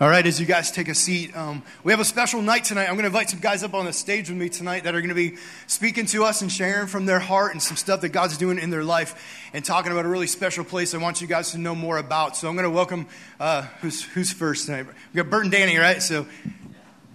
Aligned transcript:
All 0.00 0.08
right, 0.08 0.24
as 0.24 0.38
you 0.38 0.46
guys 0.46 0.70
take 0.70 0.86
a 0.86 0.94
seat, 0.94 1.36
um, 1.36 1.60
we 1.82 1.90
have 1.90 1.98
a 1.98 2.04
special 2.04 2.40
night 2.40 2.62
tonight. 2.62 2.84
I'm 2.84 2.94
going 2.94 3.00
to 3.00 3.06
invite 3.06 3.30
some 3.30 3.40
guys 3.40 3.64
up 3.64 3.74
on 3.74 3.84
the 3.84 3.92
stage 3.92 4.28
with 4.28 4.38
me 4.38 4.48
tonight 4.48 4.84
that 4.84 4.94
are 4.94 5.00
going 5.00 5.08
to 5.08 5.14
be 5.16 5.38
speaking 5.66 6.06
to 6.06 6.22
us 6.22 6.40
and 6.40 6.52
sharing 6.52 6.86
from 6.86 7.04
their 7.04 7.18
heart 7.18 7.50
and 7.50 7.60
some 7.60 7.76
stuff 7.76 8.02
that 8.02 8.10
God's 8.10 8.38
doing 8.38 8.60
in 8.60 8.70
their 8.70 8.84
life 8.84 9.50
and 9.52 9.64
talking 9.64 9.90
about 9.90 10.04
a 10.04 10.08
really 10.08 10.28
special 10.28 10.62
place 10.62 10.94
I 10.94 10.98
want 10.98 11.20
you 11.20 11.26
guys 11.26 11.50
to 11.50 11.58
know 11.58 11.74
more 11.74 11.98
about. 11.98 12.36
So 12.36 12.48
I'm 12.48 12.54
going 12.54 12.62
to 12.62 12.70
welcome, 12.70 13.08
uh, 13.40 13.62
who's, 13.80 14.04
who's 14.04 14.32
first 14.32 14.66
tonight? 14.66 14.86
We 14.86 15.16
got 15.16 15.30
Bert 15.30 15.42
and 15.42 15.50
Danny, 15.50 15.76
right? 15.78 16.00
So 16.00 16.28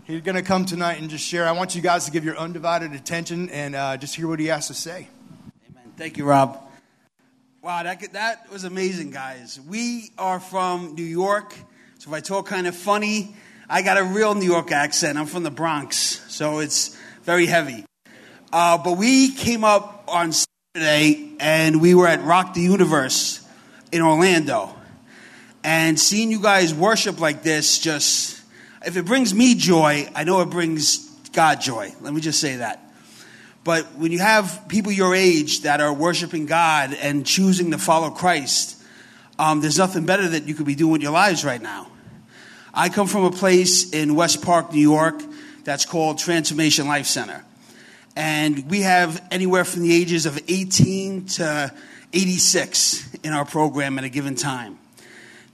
he's 0.03 0.19
going 0.19 0.35
to 0.35 0.41
come 0.41 0.65
tonight 0.65 0.99
and 0.99 1.09
just 1.09 1.25
share. 1.25 1.47
I 1.47 1.53
want 1.53 1.77
you 1.77 1.81
guys 1.81 2.03
to 2.03 2.11
give 2.11 2.25
your 2.25 2.37
undivided 2.37 2.91
attention 2.91 3.49
and 3.51 3.77
uh, 3.77 3.95
just 3.95 4.13
hear 4.13 4.27
what 4.27 4.41
he 4.41 4.47
has 4.47 4.67
to 4.67 4.73
say. 4.73 5.07
Amen. 5.69 5.93
Thank 5.95 6.17
you, 6.17 6.25
Rob. 6.25 6.61
Wow, 7.61 7.83
that, 7.83 8.11
that 8.11 8.51
was 8.51 8.65
amazing, 8.65 9.11
guys. 9.11 9.57
We 9.57 10.11
are 10.17 10.41
from 10.41 10.95
New 10.95 11.03
York. 11.03 11.55
So 12.03 12.09
if 12.09 12.15
I 12.15 12.19
talk 12.19 12.47
kind 12.47 12.67
of 12.67 12.75
funny, 12.75 13.33
I 13.69 13.81
got 13.81 13.97
a 13.97 14.03
real 14.03 14.35
New 14.35 14.45
York 14.45 14.73
accent. 14.73 15.17
I'm 15.17 15.25
from 15.25 15.43
the 15.43 15.49
Bronx, 15.49 16.21
so 16.27 16.59
it's 16.59 16.99
very 17.23 17.45
heavy. 17.45 17.85
Uh, 18.51 18.77
but 18.77 18.97
we 18.97 19.31
came 19.31 19.63
up 19.63 20.03
on 20.09 20.33
Saturday 20.33 21.31
and 21.39 21.81
we 21.81 21.95
were 21.95 22.05
at 22.05 22.21
Rock 22.25 22.55
the 22.55 22.59
Universe 22.59 23.39
in 23.93 24.01
Orlando. 24.01 24.75
And 25.63 25.97
seeing 25.97 26.29
you 26.29 26.41
guys 26.41 26.73
worship 26.73 27.21
like 27.21 27.41
this 27.41 27.79
just, 27.79 28.41
if 28.85 28.97
it 28.97 29.05
brings 29.05 29.33
me 29.33 29.55
joy, 29.55 30.09
I 30.13 30.25
know 30.25 30.41
it 30.41 30.49
brings 30.49 30.97
God 31.31 31.61
joy. 31.61 31.95
Let 32.01 32.13
me 32.13 32.19
just 32.19 32.41
say 32.41 32.57
that. 32.57 32.83
But 33.63 33.95
when 33.95 34.11
you 34.11 34.19
have 34.19 34.65
people 34.67 34.91
your 34.91 35.15
age 35.15 35.61
that 35.61 35.79
are 35.79 35.93
worshiping 35.93 36.47
God 36.47 36.97
and 37.01 37.25
choosing 37.25 37.71
to 37.71 37.77
follow 37.77 38.09
Christ, 38.09 38.83
um, 39.39 39.61
there's 39.61 39.77
nothing 39.77 40.05
better 40.05 40.27
that 40.27 40.49
you 40.49 40.53
could 40.53 40.65
be 40.65 40.75
doing 40.75 40.91
with 40.91 41.01
your 41.01 41.13
lives 41.13 41.45
right 41.45 41.61
now. 41.61 41.87
I 42.75 42.89
come 42.89 43.05
from 43.05 43.23
a 43.23 43.29
place 43.29 43.93
in 43.93 44.15
West 44.15 44.41
Park, 44.41 44.73
New 44.73 44.81
York, 44.81 45.21
that's 45.63 45.85
called 45.85 46.17
Transformation 46.17 46.87
Life 46.87 47.05
Center. 47.05 47.45
And 48.15 48.67
we 48.67 48.81
have 48.81 49.23
anywhere 49.29 49.63
from 49.63 49.83
the 49.83 49.93
ages 49.93 50.25
of 50.25 50.41
18 50.47 51.25
to 51.25 51.71
86 52.13 53.13
in 53.17 53.31
our 53.31 53.45
program 53.45 53.99
at 53.99 54.05
a 54.05 54.09
given 54.09 54.33
time. 54.33 54.79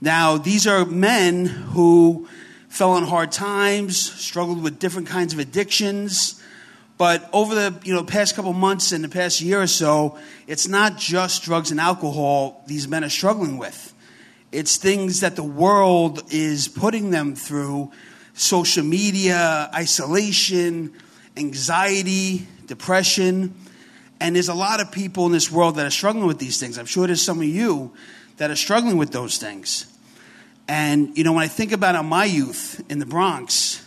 Now, 0.00 0.38
these 0.38 0.66
are 0.66 0.86
men 0.86 1.44
who 1.44 2.26
fell 2.70 2.92
on 2.92 3.04
hard 3.04 3.32
times, 3.32 3.98
struggled 3.98 4.62
with 4.62 4.78
different 4.78 5.08
kinds 5.08 5.34
of 5.34 5.40
addictions. 5.40 6.42
But 6.96 7.28
over 7.34 7.54
the 7.54 7.78
you 7.84 7.92
know, 7.92 8.02
past 8.02 8.34
couple 8.34 8.54
months 8.54 8.92
and 8.92 9.04
the 9.04 9.10
past 9.10 9.42
year 9.42 9.60
or 9.60 9.66
so, 9.66 10.18
it's 10.46 10.66
not 10.66 10.96
just 10.96 11.42
drugs 11.42 11.70
and 11.70 11.78
alcohol 11.80 12.64
these 12.66 12.88
men 12.88 13.04
are 13.04 13.10
struggling 13.10 13.58
with. 13.58 13.89
It's 14.52 14.76
things 14.76 15.20
that 15.20 15.36
the 15.36 15.44
world 15.44 16.22
is 16.30 16.66
putting 16.66 17.10
them 17.10 17.34
through 17.36 17.92
social 18.34 18.84
media, 18.84 19.70
isolation, 19.74 20.92
anxiety, 21.36 22.48
depression. 22.66 23.54
And 24.20 24.34
there's 24.34 24.48
a 24.48 24.54
lot 24.54 24.80
of 24.80 24.90
people 24.90 25.26
in 25.26 25.32
this 25.32 25.50
world 25.50 25.76
that 25.76 25.86
are 25.86 25.90
struggling 25.90 26.26
with 26.26 26.38
these 26.38 26.58
things. 26.58 26.78
I'm 26.78 26.86
sure 26.86 27.06
there's 27.06 27.22
some 27.22 27.38
of 27.38 27.46
you 27.46 27.92
that 28.38 28.50
are 28.50 28.56
struggling 28.56 28.96
with 28.96 29.12
those 29.12 29.38
things. 29.38 29.86
And, 30.66 31.16
you 31.16 31.24
know, 31.24 31.32
when 31.32 31.44
I 31.44 31.48
think 31.48 31.72
about 31.72 32.02
my 32.04 32.24
youth 32.24 32.84
in 32.88 32.98
the 32.98 33.06
Bronx, 33.06 33.86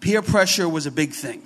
peer 0.00 0.22
pressure 0.22 0.68
was 0.68 0.86
a 0.86 0.90
big 0.90 1.12
thing. 1.12 1.42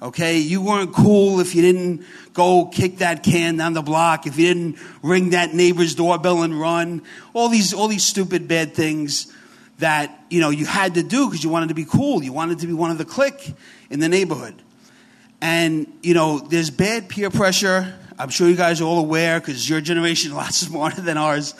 Okay, 0.00 0.38
you 0.38 0.62
weren't 0.62 0.92
cool 0.94 1.40
if 1.40 1.56
you 1.56 1.62
didn't 1.62 2.04
go 2.32 2.66
kick 2.66 2.98
that 2.98 3.24
can 3.24 3.56
down 3.56 3.72
the 3.72 3.82
block, 3.82 4.28
if 4.28 4.38
you 4.38 4.46
didn't 4.46 4.78
ring 5.02 5.30
that 5.30 5.54
neighbor's 5.54 5.96
doorbell 5.96 6.42
and 6.42 6.58
run. 6.58 7.02
All 7.32 7.48
these, 7.48 7.74
all 7.74 7.88
these 7.88 8.04
stupid 8.04 8.46
bad 8.46 8.74
things 8.74 9.32
that 9.78 10.24
you 10.28 10.40
know 10.40 10.50
you 10.50 10.66
had 10.66 10.94
to 10.94 11.02
do 11.02 11.26
because 11.26 11.42
you 11.42 11.50
wanted 11.50 11.68
to 11.68 11.74
be 11.74 11.84
cool. 11.84 12.22
You 12.22 12.32
wanted 12.32 12.60
to 12.60 12.66
be 12.66 12.72
one 12.72 12.90
of 12.90 12.98
the 12.98 13.04
clique 13.04 13.54
in 13.90 14.00
the 14.00 14.08
neighborhood. 14.08 14.54
And 15.40 15.92
you 16.02 16.14
know, 16.14 16.38
there's 16.38 16.70
bad 16.70 17.08
peer 17.08 17.30
pressure. 17.30 17.94
I'm 18.18 18.28
sure 18.28 18.48
you 18.48 18.56
guys 18.56 18.80
are 18.80 18.84
all 18.84 18.98
aware 18.98 19.40
because 19.40 19.68
your 19.68 19.80
generation 19.80 20.30
is 20.30 20.34
a 20.34 20.36
lot 20.36 20.54
smarter 20.54 21.00
than 21.00 21.16
ours. 21.16 21.54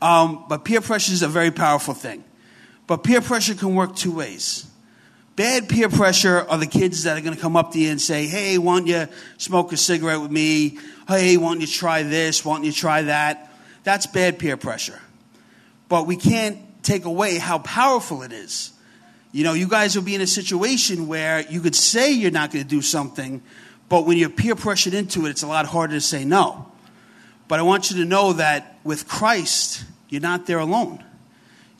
Um, 0.00 0.44
but 0.48 0.64
peer 0.64 0.80
pressure 0.80 1.12
is 1.12 1.22
a 1.22 1.28
very 1.28 1.50
powerful 1.50 1.94
thing. 1.94 2.24
But 2.86 2.98
peer 2.98 3.20
pressure 3.20 3.54
can 3.54 3.74
work 3.74 3.96
two 3.96 4.12
ways. 4.12 4.66
Bad 5.36 5.68
peer 5.68 5.88
pressure 5.88 6.46
are 6.48 6.58
the 6.58 6.66
kids 6.66 7.02
that 7.02 7.18
are 7.18 7.20
going 7.20 7.34
to 7.34 7.40
come 7.40 7.56
up 7.56 7.72
to 7.72 7.78
you 7.80 7.90
and 7.90 8.00
say, 8.00 8.26
Hey, 8.26 8.56
why 8.56 8.78
don't 8.78 8.86
you 8.86 9.08
smoke 9.36 9.72
a 9.72 9.76
cigarette 9.76 10.20
with 10.20 10.30
me? 10.30 10.78
Hey, 11.08 11.36
why 11.36 11.48
don't 11.48 11.60
you 11.60 11.66
try 11.66 12.04
this? 12.04 12.44
Why 12.44 12.54
don't 12.54 12.64
you 12.64 12.72
try 12.72 13.02
that? 13.02 13.52
That's 13.82 14.06
bad 14.06 14.38
peer 14.38 14.56
pressure. 14.56 15.00
But 15.88 16.06
we 16.06 16.16
can't 16.16 16.58
take 16.84 17.04
away 17.04 17.38
how 17.38 17.58
powerful 17.58 18.22
it 18.22 18.32
is. 18.32 18.72
You 19.32 19.42
know, 19.42 19.54
you 19.54 19.66
guys 19.66 19.96
will 19.96 20.04
be 20.04 20.14
in 20.14 20.20
a 20.20 20.26
situation 20.26 21.08
where 21.08 21.40
you 21.50 21.60
could 21.60 21.74
say 21.74 22.12
you're 22.12 22.30
not 22.30 22.52
going 22.52 22.62
to 22.62 22.68
do 22.68 22.80
something, 22.80 23.42
but 23.88 24.06
when 24.06 24.16
you're 24.16 24.30
peer 24.30 24.54
pressured 24.54 24.94
into 24.94 25.26
it, 25.26 25.30
it's 25.30 25.42
a 25.42 25.48
lot 25.48 25.66
harder 25.66 25.94
to 25.94 26.00
say 26.00 26.24
no. 26.24 26.70
But 27.48 27.58
I 27.58 27.62
want 27.62 27.90
you 27.90 27.96
to 27.96 28.04
know 28.04 28.34
that 28.34 28.78
with 28.84 29.08
Christ, 29.08 29.84
you're 30.08 30.20
not 30.20 30.46
there 30.46 30.60
alone. 30.60 31.02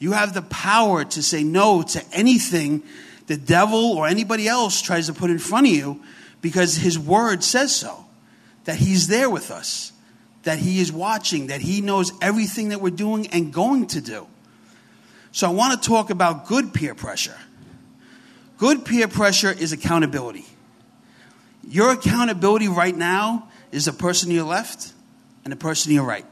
You 0.00 0.12
have 0.12 0.34
the 0.34 0.43
power 0.43 1.04
to 1.04 1.22
say 1.22 1.44
no 1.44 1.82
to 1.82 2.04
anything 2.12 2.82
the 3.26 3.36
devil 3.36 3.92
or 3.92 4.06
anybody 4.06 4.48
else 4.48 4.82
tries 4.82 5.06
to 5.06 5.14
put 5.14 5.30
in 5.30 5.38
front 5.38 5.66
of 5.66 5.72
you 5.72 6.02
because 6.40 6.76
his 6.76 6.98
word 6.98 7.42
says 7.42 7.74
so. 7.74 8.04
That 8.64 8.76
he's 8.76 9.08
there 9.08 9.28
with 9.28 9.50
us, 9.50 9.92
that 10.44 10.58
he 10.58 10.80
is 10.80 10.90
watching, 10.90 11.48
that 11.48 11.60
he 11.60 11.82
knows 11.82 12.12
everything 12.22 12.70
that 12.70 12.80
we're 12.80 12.90
doing 12.90 13.26
and 13.26 13.52
going 13.52 13.88
to 13.88 14.00
do. 14.00 14.26
So 15.32 15.48
I 15.48 15.52
want 15.52 15.82
to 15.82 15.86
talk 15.86 16.08
about 16.08 16.46
good 16.46 16.72
peer 16.72 16.94
pressure. 16.94 17.36
Good 18.56 18.86
peer 18.86 19.06
pressure 19.08 19.52
is 19.52 19.72
accountability. 19.72 20.46
Your 21.68 21.92
accountability 21.92 22.68
right 22.68 22.96
now 22.96 23.48
is 23.70 23.84
the 23.84 23.92
person 23.92 24.28
to 24.30 24.34
your 24.34 24.44
left 24.44 24.92
and 25.44 25.52
the 25.52 25.56
person 25.56 25.90
to 25.90 25.94
your 25.94 26.04
right. 26.04 26.24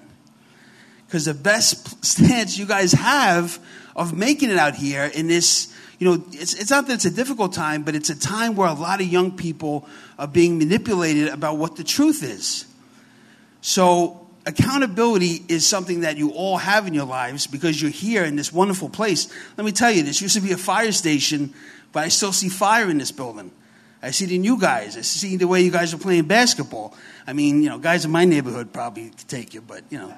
Because 1.12 1.26
the 1.26 1.34
best 1.34 2.02
stance 2.02 2.56
you 2.56 2.64
guys 2.64 2.92
have 2.92 3.58
of 3.94 4.16
making 4.16 4.50
it 4.50 4.56
out 4.56 4.74
here 4.74 5.04
in 5.04 5.26
this 5.26 5.70
you 5.98 6.08
know, 6.08 6.24
it's, 6.32 6.54
it's 6.54 6.70
not 6.70 6.86
that 6.86 6.94
it's 6.94 7.04
a 7.04 7.10
difficult 7.10 7.52
time, 7.52 7.82
but 7.82 7.94
it's 7.94 8.08
a 8.08 8.18
time 8.18 8.56
where 8.56 8.66
a 8.66 8.72
lot 8.72 9.02
of 9.02 9.06
young 9.06 9.36
people 9.36 9.86
are 10.18 10.26
being 10.26 10.56
manipulated 10.56 11.28
about 11.28 11.58
what 11.58 11.76
the 11.76 11.84
truth 11.84 12.22
is. 12.22 12.64
So, 13.60 14.26
accountability 14.46 15.44
is 15.48 15.66
something 15.66 16.00
that 16.00 16.16
you 16.16 16.30
all 16.30 16.56
have 16.56 16.86
in 16.86 16.94
your 16.94 17.04
lives 17.04 17.46
because 17.46 17.80
you're 17.80 17.90
here 17.90 18.24
in 18.24 18.34
this 18.34 18.50
wonderful 18.50 18.88
place. 18.88 19.30
Let 19.58 19.66
me 19.66 19.70
tell 19.70 19.92
you, 19.92 20.02
this 20.02 20.22
used 20.22 20.34
to 20.36 20.40
be 20.40 20.52
a 20.52 20.56
fire 20.56 20.92
station, 20.92 21.52
but 21.92 22.04
I 22.04 22.08
still 22.08 22.32
see 22.32 22.48
fire 22.48 22.88
in 22.88 22.96
this 22.96 23.12
building. 23.12 23.50
I 24.02 24.12
see 24.12 24.24
it 24.24 24.32
in 24.32 24.44
you 24.44 24.58
guys. 24.58 24.96
I 24.96 25.02
see 25.02 25.36
the 25.36 25.46
way 25.46 25.60
you 25.60 25.70
guys 25.70 25.92
are 25.92 25.98
playing 25.98 26.24
basketball. 26.24 26.96
I 27.26 27.34
mean, 27.34 27.62
you 27.62 27.68
know, 27.68 27.78
guys 27.78 28.06
in 28.06 28.10
my 28.10 28.24
neighborhood 28.24 28.72
probably 28.72 29.10
take 29.28 29.52
you, 29.52 29.60
but, 29.60 29.84
you 29.90 29.98
know. 29.98 30.12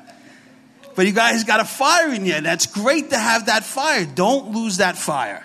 But 0.94 1.06
you 1.06 1.12
guys 1.12 1.44
got 1.44 1.60
a 1.60 1.64
fire 1.64 2.12
in 2.12 2.24
you. 2.24 2.40
That's 2.40 2.66
great 2.66 3.10
to 3.10 3.18
have 3.18 3.46
that 3.46 3.64
fire. 3.64 4.04
Don't 4.04 4.52
lose 4.52 4.76
that 4.78 4.96
fire. 4.96 5.44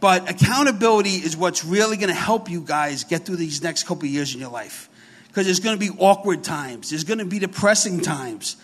But 0.00 0.28
accountability 0.28 1.10
is 1.10 1.36
what's 1.36 1.64
really 1.64 1.96
going 1.96 2.08
to 2.08 2.14
help 2.14 2.50
you 2.50 2.60
guys 2.60 3.04
get 3.04 3.24
through 3.24 3.36
these 3.36 3.62
next 3.62 3.84
couple 3.84 4.06
years 4.06 4.34
in 4.34 4.40
your 4.40 4.50
life. 4.50 4.90
Because 5.28 5.46
there's 5.46 5.60
going 5.60 5.78
to 5.78 5.80
be 5.80 5.96
awkward 5.98 6.44
times, 6.44 6.90
there's 6.90 7.04
going 7.04 7.20
to 7.20 7.24
be 7.24 7.38
depressing 7.38 8.00
times. 8.00 8.56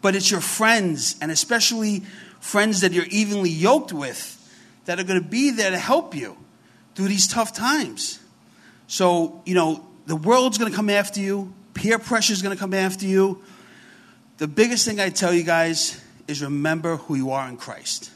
But 0.00 0.14
it's 0.14 0.30
your 0.30 0.40
friends, 0.40 1.16
and 1.20 1.30
especially 1.30 2.02
friends 2.38 2.82
that 2.82 2.92
you're 2.92 3.06
evenly 3.06 3.50
yoked 3.50 3.92
with, 3.92 4.40
that 4.84 5.00
are 5.00 5.04
going 5.04 5.20
to 5.20 5.28
be 5.28 5.50
there 5.50 5.70
to 5.70 5.78
help 5.78 6.14
you 6.14 6.36
through 6.94 7.08
these 7.08 7.26
tough 7.26 7.52
times. 7.52 8.20
So, 8.86 9.42
you 9.44 9.54
know, 9.54 9.84
the 10.06 10.16
world's 10.16 10.58
going 10.58 10.70
to 10.70 10.76
come 10.76 10.90
after 10.90 11.20
you, 11.20 11.52
peer 11.72 11.98
pressure 11.98 12.32
is 12.32 12.42
going 12.42 12.54
to 12.54 12.60
come 12.60 12.74
after 12.74 13.06
you. 13.06 13.42
The 14.38 14.48
biggest 14.48 14.84
thing 14.86 15.00
I 15.00 15.10
tell 15.10 15.32
you 15.32 15.44
guys 15.44 16.00
is 16.26 16.42
remember 16.42 16.96
who 16.96 17.14
you 17.14 17.30
are 17.30 17.48
in 17.48 17.56
Christ. 17.56 18.10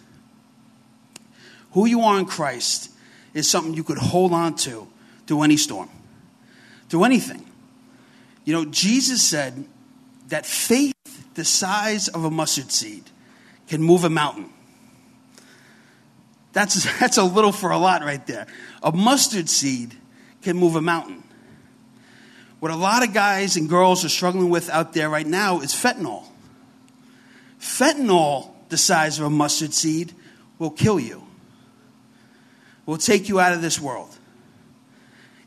Who 1.72 1.86
you 1.86 2.00
are 2.02 2.18
in 2.18 2.24
Christ 2.24 2.90
is 3.34 3.48
something 3.48 3.74
you 3.74 3.84
could 3.84 3.98
hold 3.98 4.32
on 4.32 4.56
to 4.56 4.88
through 5.26 5.42
any 5.42 5.56
storm, 5.56 5.90
through 6.88 7.04
anything. 7.04 7.44
You 8.44 8.54
know, 8.54 8.64
Jesus 8.64 9.22
said 9.22 9.66
that 10.28 10.46
faith 10.46 10.94
the 11.34 11.44
size 11.44 12.08
of 12.08 12.24
a 12.24 12.30
mustard 12.30 12.72
seed 12.72 13.04
can 13.68 13.82
move 13.82 14.04
a 14.04 14.10
mountain. 14.10 14.50
That's, 16.52 16.82
that's 17.00 17.18
a 17.18 17.22
little 17.22 17.52
for 17.52 17.70
a 17.70 17.78
lot 17.78 18.02
right 18.02 18.26
there. 18.26 18.46
A 18.82 18.90
mustard 18.90 19.48
seed 19.48 19.94
can 20.42 20.56
move 20.56 20.74
a 20.74 20.82
mountain. 20.82 21.22
What 22.60 22.72
a 22.72 22.76
lot 22.76 23.06
of 23.06 23.14
guys 23.14 23.56
and 23.56 23.68
girls 23.68 24.04
are 24.04 24.08
struggling 24.08 24.50
with 24.50 24.68
out 24.70 24.92
there 24.92 25.08
right 25.08 25.26
now 25.26 25.60
is 25.60 25.72
fentanyl. 25.72 26.24
Fentanyl, 27.60 28.50
the 28.68 28.76
size 28.76 29.18
of 29.18 29.26
a 29.26 29.30
mustard 29.30 29.72
seed, 29.72 30.12
will 30.58 30.70
kill 30.70 30.98
you 30.98 31.28
will 32.88 32.96
take 32.96 33.28
you 33.28 33.38
out 33.38 33.52
of 33.52 33.60
this 33.60 33.78
world. 33.78 34.08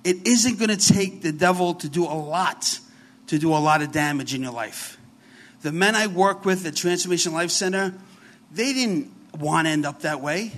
It 0.03 0.27
isn't 0.27 0.59
going 0.59 0.69
to 0.69 0.77
take 0.93 1.23
the 1.23 1.31
devil 1.31 1.73
to 1.73 1.89
do 1.89 2.03
a 2.03 2.13
lot 2.13 2.79
to 3.27 3.39
do 3.39 3.49
a 3.49 3.57
lot 3.57 3.81
of 3.81 3.91
damage 3.91 4.35
in 4.35 4.43
your 4.43 4.51
life. 4.51 4.99
The 5.63 5.71
men 5.71 5.95
I 5.95 6.05
work 6.05 6.45
with 6.45 6.65
at 6.67 6.75
Transformation 6.75 7.33
Life 7.33 7.49
Center, 7.49 7.95
they 8.51 8.73
didn't 8.73 9.11
want 9.39 9.65
to 9.65 9.71
end 9.71 9.87
up 9.87 10.01
that 10.01 10.21
way. 10.21 10.51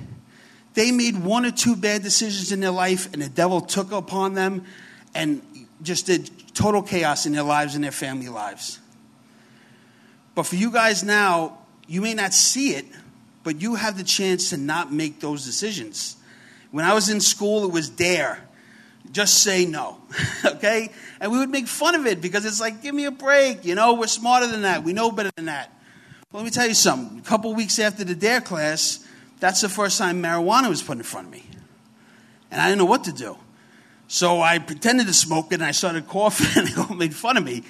They 0.74 0.92
made 0.92 1.24
one 1.24 1.46
or 1.46 1.52
two 1.52 1.78
bad 1.78 2.04
decisions 2.04 2.52
in 2.52 2.60
their 2.60 2.72
life, 2.72 3.14
and 3.14 3.22
the 3.22 3.30
devil 3.30 3.62
took 3.62 3.94
upon 3.94 4.34
them 4.34 4.66
and 5.16 5.42
just 5.84 6.08
did 6.08 6.32
total 6.54 6.82
chaos 6.82 7.26
in 7.26 7.34
their 7.34 7.44
lives 7.44 7.76
and 7.76 7.84
their 7.84 7.92
family 7.92 8.30
lives. 8.30 8.80
But 10.36 10.44
for 10.44 10.56
you 10.56 10.72
guys 10.72 11.04
now, 11.04 11.60
you 11.88 12.02
may 12.02 12.14
not 12.14 12.34
see 12.34 12.72
it, 12.72 12.86
but 13.44 13.62
you 13.62 13.76
have 13.76 13.98
the 13.98 14.04
chance 14.04 14.50
to 14.50 14.58
not 14.58 14.92
make 14.92 15.20
those 15.20 15.46
decisions. 15.46 16.16
When 16.72 16.86
I 16.86 16.94
was 16.94 17.10
in 17.10 17.22
school, 17.22 17.66
it 17.66 17.72
was 17.72 17.90
DARE. 17.90 18.40
Just 19.12 19.44
say 19.44 19.66
no, 19.66 20.00
okay? 20.46 20.90
And 21.20 21.32
we 21.32 21.38
would 21.38 21.50
make 21.50 21.68
fun 21.68 21.94
of 21.94 22.08
it 22.08 22.20
because 22.20 22.46
it's 22.46 22.60
like, 22.60 22.82
give 22.82 22.96
me 22.96 23.06
a 23.06 23.12
break. 23.12 23.64
You 23.64 23.76
know, 23.76 23.94
we're 23.94 24.08
smarter 24.08 24.48
than 24.48 24.64
that. 24.64 24.84
We 24.84 24.94
know 24.94 25.12
better 25.12 25.30
than 25.36 25.46
that. 25.46 25.72
Well, 26.32 26.42
let 26.42 26.46
me 26.46 26.52
tell 26.52 26.68
you 26.68 26.74
something. 26.74 27.20
A 27.20 27.22
couple 27.22 27.54
weeks 27.54 27.78
after 27.78 28.04
the 28.04 28.16
DARE 28.16 28.42
class, 28.42 29.06
that's 29.40 29.62
the 29.62 29.70
first 29.70 30.00
time 30.00 30.24
marijuana 30.24 30.70
was 30.70 30.82
put 30.82 30.98
in 30.98 31.04
front 31.04 31.28
of 31.28 31.34
me. 31.34 31.44
And 32.50 32.60
I 32.60 32.70
didn't 32.70 32.80
know 32.80 32.86
what 32.86 33.04
to 33.04 33.12
do. 33.12 33.38
So 34.14 34.42
I 34.42 34.60
pretended 34.60 35.08
to 35.08 35.14
smoke 35.14 35.48
it 35.48 35.56
and 35.56 35.64
I 35.64 35.72
started 35.72 36.08
coughing 36.08 36.46
and 36.56 36.68
they 36.68 36.80
all 36.80 36.96
made 36.96 37.16
fun 37.16 37.36
of 37.36 37.44
me. 37.44 37.64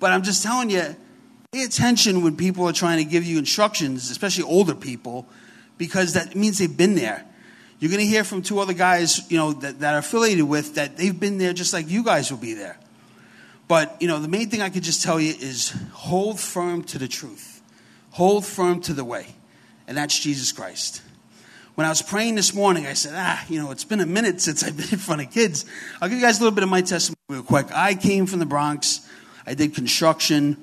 But 0.00 0.12
I'm 0.12 0.22
just 0.22 0.42
telling 0.42 0.70
you, 0.70 0.96
pay 1.52 1.62
attention 1.62 2.22
when 2.22 2.38
people 2.38 2.66
are 2.66 2.72
trying 2.72 3.04
to 3.04 3.04
give 3.04 3.22
you 3.22 3.38
instructions, 3.38 4.10
especially 4.10 4.44
older 4.44 4.74
people, 4.74 5.26
because 5.76 6.14
that 6.14 6.34
means 6.34 6.56
they've 6.56 6.74
been 6.74 6.94
there. 6.94 7.26
You're 7.80 7.90
going 7.90 8.00
to 8.00 8.06
hear 8.06 8.24
from 8.24 8.40
two 8.40 8.60
other 8.60 8.72
guys, 8.72 9.30
you 9.30 9.36
know, 9.36 9.52
that, 9.52 9.80
that 9.80 9.92
are 9.92 9.98
affiliated 9.98 10.48
with 10.48 10.76
that 10.76 10.96
they've 10.96 11.20
been 11.20 11.36
there 11.36 11.52
just 11.52 11.74
like 11.74 11.86
you 11.86 12.02
guys 12.02 12.30
will 12.30 12.38
be 12.38 12.54
there. 12.54 12.78
But, 13.68 14.00
you 14.00 14.08
know, 14.08 14.20
the 14.20 14.28
main 14.28 14.48
thing 14.48 14.62
I 14.62 14.70
could 14.70 14.84
just 14.84 15.02
tell 15.02 15.20
you 15.20 15.34
is 15.38 15.76
hold 15.92 16.40
firm 16.40 16.84
to 16.84 16.98
the 16.98 17.08
truth. 17.08 17.60
Hold 18.12 18.46
firm 18.46 18.80
to 18.82 18.94
the 18.94 19.04
way. 19.04 19.34
And 19.86 19.98
that's 19.98 20.18
Jesus 20.18 20.50
Christ. 20.50 21.02
When 21.74 21.86
I 21.86 21.90
was 21.90 22.02
praying 22.02 22.36
this 22.36 22.54
morning, 22.54 22.86
I 22.86 22.92
said, 22.92 23.14
ah, 23.16 23.44
you 23.48 23.60
know, 23.60 23.72
it's 23.72 23.82
been 23.82 23.98
a 23.98 24.06
minute 24.06 24.40
since 24.40 24.62
I've 24.62 24.76
been 24.76 24.90
in 24.92 24.98
front 24.98 25.22
of 25.22 25.32
kids. 25.32 25.64
I'll 26.00 26.08
give 26.08 26.18
you 26.18 26.24
guys 26.24 26.38
a 26.38 26.42
little 26.42 26.54
bit 26.54 26.62
of 26.62 26.70
my 26.70 26.82
testimony 26.82 27.16
real 27.28 27.42
quick. 27.42 27.66
I 27.74 27.96
came 27.96 28.26
from 28.26 28.38
the 28.38 28.46
Bronx. 28.46 29.08
I 29.44 29.54
did 29.54 29.74
construction. 29.74 30.56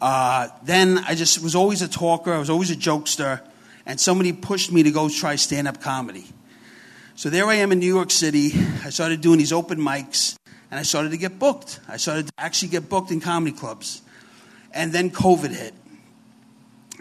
Uh, 0.00 0.48
then 0.62 0.98
I 0.98 1.16
just 1.16 1.42
was 1.42 1.54
always 1.54 1.82
a 1.82 1.88
talker. 1.88 2.32
I 2.32 2.38
was 2.38 2.48
always 2.48 2.70
a 2.70 2.76
jokester. 2.76 3.42
And 3.84 4.00
somebody 4.00 4.32
pushed 4.32 4.72
me 4.72 4.82
to 4.84 4.90
go 4.90 5.10
try 5.10 5.36
stand 5.36 5.68
up 5.68 5.82
comedy. 5.82 6.24
So 7.14 7.28
there 7.28 7.46
I 7.46 7.56
am 7.56 7.70
in 7.70 7.78
New 7.78 7.94
York 7.94 8.10
City. 8.10 8.52
I 8.84 8.88
started 8.88 9.20
doing 9.20 9.38
these 9.38 9.52
open 9.52 9.78
mics 9.78 10.36
and 10.70 10.80
I 10.80 10.82
started 10.82 11.10
to 11.10 11.18
get 11.18 11.38
booked. 11.38 11.78
I 11.88 11.98
started 11.98 12.28
to 12.28 12.32
actually 12.38 12.68
get 12.68 12.88
booked 12.88 13.10
in 13.10 13.20
comedy 13.20 13.54
clubs. 13.54 14.00
And 14.72 14.92
then 14.92 15.10
COVID 15.10 15.50
hit. 15.50 15.74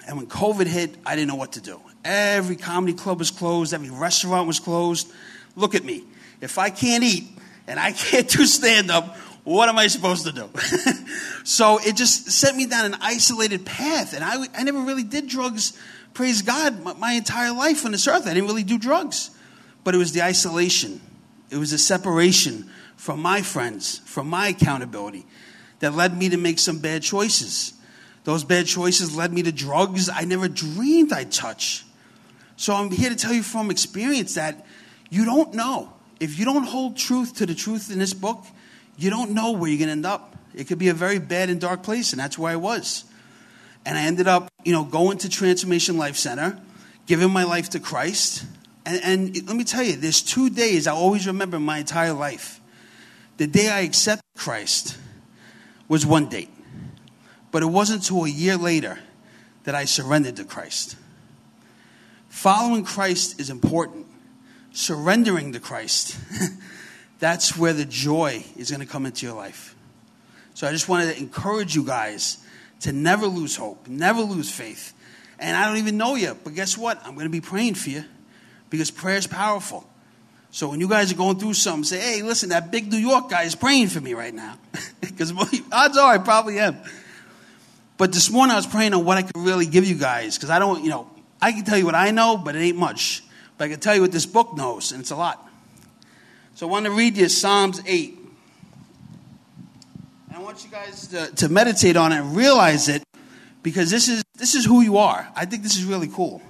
And 0.06 0.18
when 0.18 0.27
COVID 0.27 0.68
hit, 0.68 0.95
I 1.06 1.15
didn't 1.15 1.30
know 1.30 1.36
what 1.36 1.54
to 1.54 1.62
do. 1.62 1.80
Every 2.03 2.55
comedy 2.55 2.94
club 2.94 3.19
was 3.19 3.31
closed, 3.31 3.73
every 3.73 3.89
restaurant 3.89 4.47
was 4.47 4.59
closed. 4.59 5.11
Look 5.55 5.75
at 5.75 5.83
me. 5.83 6.03
If 6.41 6.57
I 6.57 6.69
can't 6.69 7.03
eat 7.03 7.25
and 7.67 7.79
I 7.79 7.91
can't 7.94 8.27
do 8.27 8.45
stand 8.45 8.91
up, 8.91 9.15
what 9.44 9.69
am 9.69 9.77
I 9.77 9.88
supposed 9.88 10.25
to 10.25 10.31
do? 10.31 10.50
so 11.44 11.79
it 11.79 11.95
just 11.95 12.31
sent 12.31 12.55
me 12.55 12.65
down 12.65 12.85
an 12.85 12.95
isolated 13.01 13.65
path. 13.65 14.13
And 14.13 14.23
I, 14.23 14.45
I 14.57 14.63
never 14.63 14.79
really 14.79 15.03
did 15.03 15.27
drugs, 15.27 15.77
praise 16.13 16.41
God, 16.41 16.81
my, 16.81 16.94
my 16.94 17.11
entire 17.13 17.53
life 17.53 17.85
on 17.85 17.91
this 17.91 18.07
earth. 18.07 18.25
I 18.25 18.33
didn't 18.33 18.47
really 18.47 18.63
do 18.63 18.77
drugs. 18.77 19.31
But 19.83 19.95
it 19.95 19.97
was 19.97 20.13
the 20.13 20.21
isolation, 20.21 21.01
it 21.50 21.57
was 21.57 21.71
the 21.71 21.77
separation 21.77 22.69
from 22.95 23.21
my 23.21 23.41
friends, 23.41 24.00
from 24.05 24.27
my 24.29 24.47
accountability 24.50 25.25
that 25.79 25.94
led 25.94 26.17
me 26.17 26.29
to 26.29 26.38
make 26.38 26.57
some 26.59 26.79
bad 26.79 27.03
choices. 27.03 27.73
Those 28.23 28.45
bad 28.45 28.65
choices 28.65 29.13
led 29.13 29.33
me 29.33 29.44
to 29.44 29.51
drugs 29.51 30.07
I 30.07 30.23
never 30.23 30.47
dreamed 30.47 31.11
I'd 31.11 31.31
touch. 31.31 31.83
So 32.63 32.74
I'm 32.74 32.92
here 32.92 33.10
to 33.10 33.15
tell 33.18 33.33
you 33.33 33.44
from 33.44 33.69
experience 33.69 34.36
that 34.36 34.65
you 35.10 35.25
don't 35.25 35.54
know. 35.54 35.92
If 36.21 36.39
you 36.39 36.45
don't 36.45 36.63
hold 36.63 36.95
truth 36.95 37.36
to 37.39 37.45
the 37.45 37.54
truth 37.54 37.92
in 37.92 38.00
this 38.00 38.13
book, 38.13 38.45
you 38.95 39.10
don't 39.10 39.31
know 39.31 39.51
where 39.51 39.69
you're 39.69 39.80
going 39.80 39.89
to 39.89 39.92
end 39.92 40.06
up. 40.06 40.38
It 40.56 40.69
could 40.69 40.77
be 40.77 40.88
a 40.88 40.94
very 40.94 41.19
bad 41.19 41.50
and 41.50 41.60
dark 41.60 41.83
place, 41.83 42.13
and 42.13 42.21
that's 42.21 42.38
where 42.38 42.54
I 42.54 42.56
was. 42.56 43.04
And 43.86 43.98
I 43.98 44.04
ended 44.04 44.30
up, 44.30 44.50
you 44.63 44.71
know, 44.71 44.86
going 44.86 45.18
to 45.18 45.30
Transformation 45.30 45.98
Life 45.98 46.15
Center, 46.15 46.57
giving 47.06 47.31
my 47.31 47.44
life 47.44 47.71
to 47.71 47.81
Christ. 47.81 48.45
And, 48.86 49.01
and 49.04 49.45
let 49.45 49.57
me 49.57 49.65
tell 49.65 49.83
you, 49.83 49.98
there's 49.98 50.21
two 50.21 50.50
days 50.50 50.88
I 50.88 50.94
always 50.94 51.27
remember 51.27 51.60
my 51.60 51.80
entire 51.80 52.13
life. 52.13 52.62
The 53.36 53.48
day 53.48 53.68
I 53.68 53.81
accepted 53.81 54.24
Christ 54.38 54.98
was 55.89 56.06
one 56.06 56.30
date. 56.30 56.50
But 57.51 57.62
it 57.62 57.65
wasn't 57.65 58.04
until 58.04 58.24
a 58.24 58.30
year 58.30 58.56
later 58.56 59.00
that 59.65 59.75
I 59.75 59.83
surrendered 59.83 60.38
to 60.38 60.45
Christ. 60.45 60.95
Following 62.33 62.83
Christ 62.83 63.39
is 63.39 63.51
important. 63.51 64.07
Surrendering 64.74 65.53
to 65.53 65.59
Christ, 65.59 66.18
that's 67.19 67.56
where 67.56 67.74
the 67.74 67.85
joy 67.85 68.44
is 68.57 68.71
going 68.71 68.81
to 68.81 68.88
come 68.88 69.06
into 69.06 69.25
your 69.25 69.35
life. 69.35 69.75
So 70.56 70.68
I 70.68 70.71
just 70.71 70.89
wanted 70.89 71.13
to 71.13 71.19
encourage 71.19 71.75
you 71.75 71.85
guys 71.85 72.39
to 72.81 72.91
never 72.91 73.27
lose 73.27 73.56
hope, 73.56 73.88
never 73.88 74.21
lose 74.21 74.51
faith. 74.51 74.94
And 75.38 75.56
I 75.56 75.68
don't 75.68 75.77
even 75.77 75.95
know 75.95 76.15
you, 76.15 76.35
but 76.44 76.56
guess 76.56 76.75
what? 76.75 77.00
I'm 77.06 77.13
going 77.13 77.27
to 77.27 77.31
be 77.31 77.39
praying 77.39 77.75
for 77.75 77.91
you 77.91 78.03
because 78.71 78.89
prayer 78.89 79.18
is 79.18 79.27
powerful. 79.27 79.88
So 80.50 80.69
when 80.69 80.79
you 80.79 80.89
guys 80.89 81.13
are 81.13 81.15
going 81.15 81.38
through 81.38 81.53
something, 81.53 81.83
say, 81.83 82.00
hey, 82.00 82.24
listen, 82.24 82.50
that 82.50 82.71
big 82.71 82.91
New 82.91 82.97
York 82.97 83.29
guy 83.29 83.44
is 83.44 83.53
praying 83.53 83.89
for 83.89 84.01
me 84.01 84.15
right 84.15 84.33
now. 84.33 84.57
Because 85.01 85.31
odds 85.71 85.97
are 85.97 86.13
I 86.13 86.18
probably 86.18 86.57
am. 86.57 86.77
But 87.97 88.12
this 88.12 88.31
morning 88.31 88.53
I 88.53 88.56
was 88.56 88.65
praying 88.65 88.95
on 88.95 89.06
what 89.06 89.19
I 89.19 89.21
could 89.21 89.38
really 89.38 89.68
give 89.68 89.86
you 89.86 89.95
guys 89.95 90.36
because 90.36 90.50
I 90.50 90.57
don't, 90.57 90.83
you 90.83 90.89
know, 90.89 91.07
I 91.44 91.51
can 91.51 91.66
tell 91.66 91.78
you 91.78 91.86
what 91.86 91.94
I 91.94 92.12
know, 92.12 92.38
but 92.38 92.56
it 92.56 92.60
ain't 92.60 92.78
much. 92.78 93.22
But 93.57 93.66
I 93.66 93.68
can 93.68 93.81
tell 93.81 93.94
you 93.94 94.00
what 94.00 94.13
this 94.13 94.25
book 94.25 94.56
knows, 94.56 94.94
and 94.94 95.01
it's 95.01 95.12
a 95.12 95.18
lot. 95.18 95.45
So 96.56 96.66
I 96.66 96.72
want 96.72 96.86
to 96.86 96.92
read 96.92 97.18
you 97.18 97.28
Psalms 97.28 97.81
8. 97.86 98.18
And 100.30 100.38
I 100.38 100.40
want 100.40 100.63
you 100.63 100.72
guys 100.72 101.07
to, 101.07 101.28
to 101.36 101.50
meditate 101.50 101.98
on 101.98 102.13
it 102.13 102.19
and 102.19 102.34
realize 102.34 102.88
it 102.88 103.04
because 103.62 103.92
this 103.92 104.07
is, 104.07 104.24
this 104.38 104.56
is 104.56 104.63
who 104.63 104.80
you 104.80 104.95
are. 104.95 105.28
I 105.36 105.44
think 105.44 105.63
this 105.63 105.75
is 105.75 105.84
really 105.84 106.07
cool. 106.07 106.42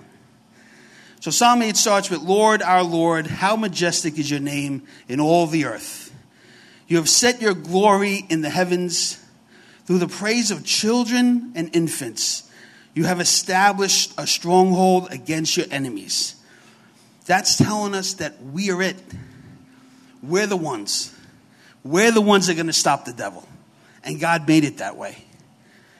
So 1.21 1.31
Psalm 1.31 1.63
8 1.63 1.75
starts 1.75 2.11
with 2.11 2.21
Lord, 2.21 2.61
our 2.61 2.83
Lord, 2.83 3.25
how 3.25 3.55
majestic 3.55 4.19
is 4.19 4.29
your 4.29 4.41
name 4.41 4.83
in 5.07 5.19
all 5.19 5.47
the 5.47 5.65
earth. 5.65 6.13
You 6.87 6.97
have 6.97 7.09
set 7.09 7.41
your 7.41 7.55
glory 7.55 8.27
in 8.29 8.41
the 8.41 8.51
heavens 8.51 9.17
through 9.85 9.97
the 9.97 10.07
praise 10.07 10.51
of 10.51 10.63
children 10.63 11.51
and 11.55 11.75
infants 11.75 12.47
you 12.93 13.05
have 13.05 13.19
established 13.19 14.13
a 14.17 14.27
stronghold 14.27 15.11
against 15.11 15.57
your 15.57 15.65
enemies. 15.71 16.35
That's 17.25 17.57
telling 17.57 17.95
us 17.95 18.13
that 18.15 18.41
we 18.43 18.69
are 18.71 18.81
it. 18.81 18.97
We're 20.21 20.47
the 20.47 20.57
ones. 20.57 21.15
We're 21.83 22.11
the 22.11 22.21
ones 22.21 22.47
that 22.47 22.53
are 22.53 22.55
going 22.55 22.67
to 22.67 22.73
stop 22.73 23.05
the 23.05 23.13
devil. 23.13 23.47
And 24.03 24.19
God 24.19 24.47
made 24.47 24.63
it 24.63 24.77
that 24.77 24.95
way. 24.95 25.23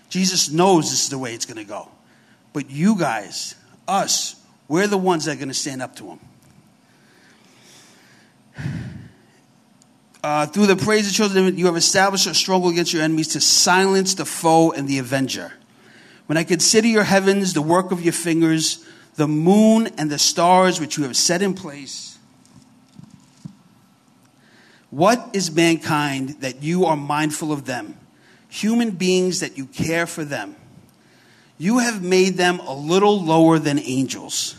Jesus 0.10 0.52
knows 0.52 0.92
this 0.92 1.04
is 1.04 1.10
the 1.10 1.18
way 1.18 1.34
it's 1.34 1.46
going 1.46 1.58
to 1.58 1.64
go. 1.64 1.90
But 2.52 2.70
you 2.70 2.98
guys, 2.98 3.56
us, 3.88 4.36
we're 4.68 4.88
the 4.88 4.98
ones 4.98 5.26
that 5.26 5.34
are 5.34 5.40
going 5.40 5.48
to 5.48 5.54
stand 5.54 5.82
up 5.82 5.96
to 5.96 6.08
him. 6.10 6.20
Uh, 10.24 10.46
through 10.46 10.68
the 10.68 10.76
praise 10.76 11.08
of 11.08 11.14
children, 11.14 11.58
you 11.58 11.66
have 11.66 11.76
established 11.76 12.28
a 12.28 12.34
struggle 12.34 12.70
against 12.70 12.94
your 12.94 13.02
enemies 13.02 13.30
to 13.30 13.42
silence 13.42 14.14
the 14.14 14.24
foe 14.24 14.72
and 14.72 14.88
the 14.88 15.00
avenger. 15.00 15.52
When 16.26 16.38
I 16.38 16.44
consider 16.44 16.88
your 16.88 17.04
heavens, 17.04 17.54
the 17.54 17.62
work 17.62 17.92
of 17.92 18.02
your 18.02 18.14
fingers, 18.14 18.86
the 19.16 19.28
moon 19.28 19.88
and 19.98 20.10
the 20.10 20.18
stars 20.18 20.80
which 20.80 20.98
you 20.98 21.04
have 21.04 21.18
set 21.18 21.42
in 21.42 21.54
place, 21.54 22.18
what 24.90 25.30
is 25.34 25.52
mankind 25.52 26.42
that 26.42 26.62
you 26.62 26.86
are 26.86 26.96
mindful 26.96 27.52
of 27.52 27.66
them? 27.66 27.98
Human 28.50 28.92
beings 28.92 29.40
that 29.40 29.58
you 29.58 29.66
care 29.66 30.06
for 30.06 30.24
them. 30.24 30.56
You 31.58 31.80
have 31.80 32.04
made 32.04 32.36
them 32.36 32.60
a 32.60 32.76
little 32.76 33.20
lower 33.20 33.58
than 33.58 33.80
angels 33.80 34.56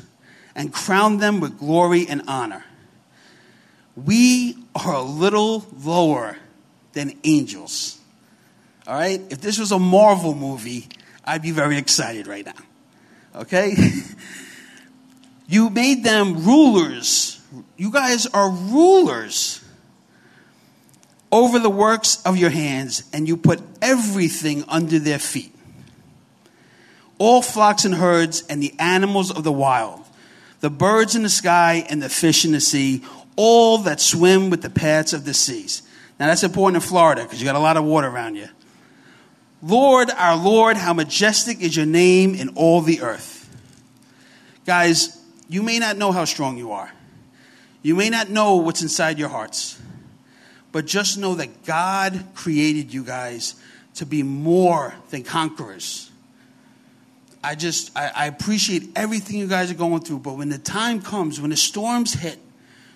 and 0.55 0.73
crowned 0.73 1.21
them 1.21 1.41
with 1.41 1.59
glory 1.59 2.07
and 2.09 2.23
honor. 2.27 2.65
We 3.97 4.57
are 4.75 4.95
a 4.95 5.03
little 5.03 5.67
lower 5.85 6.39
than 6.95 7.19
angels. 7.25 7.99
All 8.87 8.95
right? 8.95 9.21
If 9.31 9.41
this 9.41 9.59
was 9.59 9.73
a 9.73 9.79
Marvel 9.79 10.35
movie, 10.35 10.89
I'd 11.25 11.43
be 11.43 11.51
very 11.51 11.79
excited 11.79 12.27
right 12.27 12.45
now. 12.45 12.53
Okay? 13.35 13.75
you 15.49 15.71
made 15.71 16.05
them 16.05 16.45
rulers. 16.45 17.41
You 17.77 17.91
guys 17.91 18.27
are 18.27 18.51
rulers 18.51 19.63
over 21.33 21.59
the 21.59 21.71
works 21.71 22.23
of 22.25 22.37
your 22.37 22.51
hands, 22.51 23.09
and 23.13 23.27
you 23.27 23.37
put 23.37 23.61
everything 23.83 24.65
under 24.69 25.01
their 25.01 25.19
feet 25.19 25.55
all 27.19 27.43
flocks 27.43 27.85
and 27.85 27.95
herds, 27.95 28.45
and 28.49 28.63
the 28.63 28.75
animals 28.79 29.31
of 29.31 29.45
the 29.45 29.53
wild, 29.53 30.05
the 30.61 30.71
birds 30.71 31.15
in 31.15 31.23
the 31.23 31.29
sky, 31.29 31.85
and 31.89 32.03
the 32.03 32.09
fish 32.09 32.45
in 32.45 32.53
the 32.53 32.61
sea, 32.61 33.03
all 33.37 33.79
that 33.79 34.01
swim 34.01 34.51
with 34.51 34.63
the 34.63 34.71
paths 34.71 35.13
of 35.13 35.25
the 35.25 35.35
seas. 35.35 35.83
Now, 36.19 36.27
that's 36.27 36.45
important 36.45 36.83
in 36.83 36.89
Florida 36.89 37.23
because 37.23 37.41
you 37.41 37.47
got 37.47 37.57
a 37.57 37.61
lot 37.61 37.77
of 37.77 37.85
water 37.85 38.09
around 38.09 38.37
you. 38.37 38.49
Lord, 39.65 40.11
our 40.11 40.37
Lord, 40.37 40.77
how 40.77 40.93
majestic 40.93 41.63
is 41.63 41.75
your 41.75 41.87
name 41.87 42.35
in 42.35 42.51
all 42.51 42.83
the 42.83 43.01
earth. 43.01 43.49
Guys, 44.67 45.19
you 45.49 45.63
may 45.63 45.79
not 45.79 45.97
know 45.97 46.13
how 46.13 46.27
strong 46.27 46.59
you 46.59 46.73
are. 46.73 46.93
You 47.83 47.95
may 47.95 48.11
not 48.11 48.29
know 48.29 48.57
what's 48.57 48.83
inside 48.83 49.19
your 49.19 49.31
hearts. 49.31 49.81
But 50.71 50.85
just 50.85 51.17
know 51.17 51.37
that 51.37 51.65
God 51.65 52.25
created 52.35 52.93
you 52.93 53.05
guys 53.05 53.55
to 53.95 54.05
be 54.05 54.23
more 54.23 54.95
than 55.09 55.23
conquerors. 55.23 56.11
I 57.43 57.55
just, 57.55 57.97
I, 57.97 58.11
I, 58.15 58.27
appreciate 58.27 58.91
everything 58.97 59.39
you 59.39 59.47
guys 59.47 59.71
are 59.71 59.75
going 59.75 60.01
through, 60.01 60.21
but 60.21 60.37
when 60.37 60.49
the 60.49 60.59
time 60.59 61.01
comes, 61.01 61.41
when 61.41 61.51
the 61.51 61.57
storms 61.57 62.15
hit, 62.15 62.39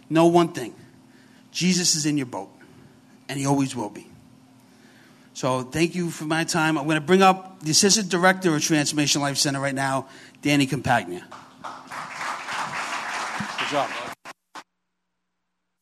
know 0.08 0.26
one 0.26 0.48
thing 0.48 0.74
Jesus 1.52 1.94
is 1.94 2.06
in 2.06 2.16
your 2.16 2.26
boat, 2.26 2.50
and 3.28 3.38
he 3.38 3.46
always 3.46 3.76
will 3.76 3.90
be. 3.90 4.08
So 5.38 5.62
thank 5.62 5.94
you 5.94 6.10
for 6.10 6.24
my 6.24 6.42
time. 6.42 6.76
I'm 6.76 6.86
going 6.86 6.96
to 6.96 7.00
bring 7.00 7.22
up 7.22 7.62
the 7.62 7.70
Assistant 7.70 8.08
Director 8.08 8.56
of 8.56 8.60
Transformation 8.60 9.20
Life 9.20 9.36
Center 9.36 9.60
right 9.60 9.72
now, 9.72 10.08
Danny 10.42 10.66
Compagna. 10.66 11.22
Good 13.60 13.68
job. 13.70 13.88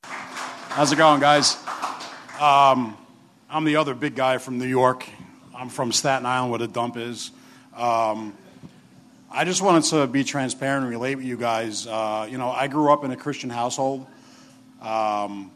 How's 0.02 0.92
it 0.92 0.96
going, 0.96 1.22
guys? 1.22 1.56
Um, 2.38 2.98
I'm 3.48 3.64
the 3.64 3.76
other 3.76 3.94
big 3.94 4.14
guy 4.14 4.36
from 4.36 4.58
New 4.58 4.66
York. 4.66 5.08
I'm 5.56 5.70
from 5.70 5.90
Staten 5.90 6.26
Island, 6.26 6.50
where 6.50 6.58
the 6.58 6.68
dump 6.68 6.98
is. 6.98 7.30
Um, 7.74 8.34
I 9.30 9.46
just 9.46 9.62
wanted 9.62 9.84
to 9.84 10.06
be 10.06 10.22
transparent 10.22 10.82
and 10.82 10.90
relate 10.90 11.14
with 11.14 11.24
you 11.24 11.38
guys. 11.38 11.86
Uh, 11.86 12.28
you 12.30 12.36
know, 12.36 12.50
I 12.50 12.68
grew 12.68 12.92
up 12.92 13.04
in 13.04 13.10
a 13.10 13.16
Christian 13.16 13.48
household. 13.48 14.06
Um, 14.82 15.50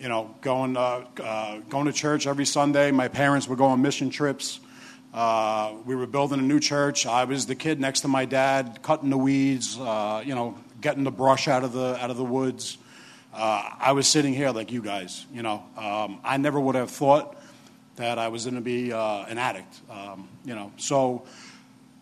you 0.00 0.08
know, 0.08 0.34
going 0.40 0.76
uh, 0.78 1.04
uh, 1.22 1.58
going 1.68 1.84
to 1.84 1.92
church 1.92 2.26
every 2.26 2.46
Sunday. 2.46 2.90
My 2.90 3.08
parents 3.08 3.46
would 3.48 3.58
go 3.58 3.66
on 3.66 3.82
mission 3.82 4.08
trips. 4.08 4.58
Uh, 5.12 5.74
we 5.84 5.94
were 5.94 6.06
building 6.06 6.38
a 6.38 6.42
new 6.42 6.58
church. 6.58 7.04
I 7.06 7.24
was 7.24 7.46
the 7.46 7.54
kid 7.54 7.80
next 7.80 8.00
to 8.00 8.08
my 8.08 8.24
dad, 8.24 8.80
cutting 8.82 9.10
the 9.10 9.18
weeds. 9.18 9.78
Uh, 9.78 10.22
you 10.24 10.34
know, 10.34 10.56
getting 10.80 11.04
the 11.04 11.10
brush 11.10 11.48
out 11.48 11.64
of 11.64 11.74
the 11.74 12.02
out 12.02 12.10
of 12.10 12.16
the 12.16 12.24
woods. 12.24 12.78
Uh, 13.34 13.62
I 13.78 13.92
was 13.92 14.08
sitting 14.08 14.32
here 14.32 14.50
like 14.50 14.72
you 14.72 14.82
guys. 14.82 15.26
You 15.32 15.42
know, 15.42 15.62
um, 15.76 16.20
I 16.24 16.38
never 16.38 16.58
would 16.58 16.76
have 16.76 16.90
thought 16.90 17.36
that 17.96 18.18
I 18.18 18.28
was 18.28 18.44
going 18.44 18.54
to 18.54 18.62
be 18.62 18.94
uh, 18.94 19.26
an 19.26 19.36
addict. 19.36 19.80
Um, 19.90 20.30
you 20.46 20.54
know, 20.54 20.72
so 20.78 21.26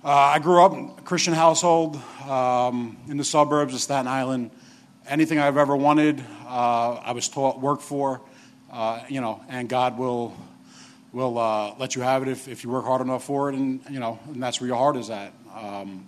I 0.04 0.38
grew 0.38 0.62
up 0.62 0.72
in 0.72 0.94
a 0.96 1.02
Christian 1.02 1.34
household 1.34 2.00
um, 2.28 2.96
in 3.08 3.16
the 3.16 3.24
suburbs 3.24 3.74
of 3.74 3.80
Staten 3.80 4.06
Island. 4.06 4.52
Anything 5.08 5.38
I've 5.38 5.56
ever 5.56 5.74
wanted, 5.74 6.22
uh, 6.46 7.00
I 7.02 7.12
was 7.12 7.28
taught, 7.28 7.58
work 7.58 7.80
for. 7.80 8.20
Uh, 8.70 9.00
you 9.08 9.22
know, 9.22 9.42
and 9.48 9.66
God 9.66 9.96
will 9.96 10.36
will 11.14 11.38
uh, 11.38 11.74
let 11.78 11.96
you 11.96 12.02
have 12.02 12.20
it 12.20 12.28
if, 12.28 12.46
if 12.46 12.62
you 12.62 12.68
work 12.68 12.84
hard 12.84 13.00
enough 13.00 13.24
for 13.24 13.48
it, 13.48 13.54
and 13.54 13.80
you 13.88 14.00
know, 14.00 14.18
and 14.26 14.42
that's 14.42 14.60
where 14.60 14.68
your 14.68 14.76
heart 14.76 14.96
is 14.96 15.08
at. 15.08 15.32
Um, 15.56 16.06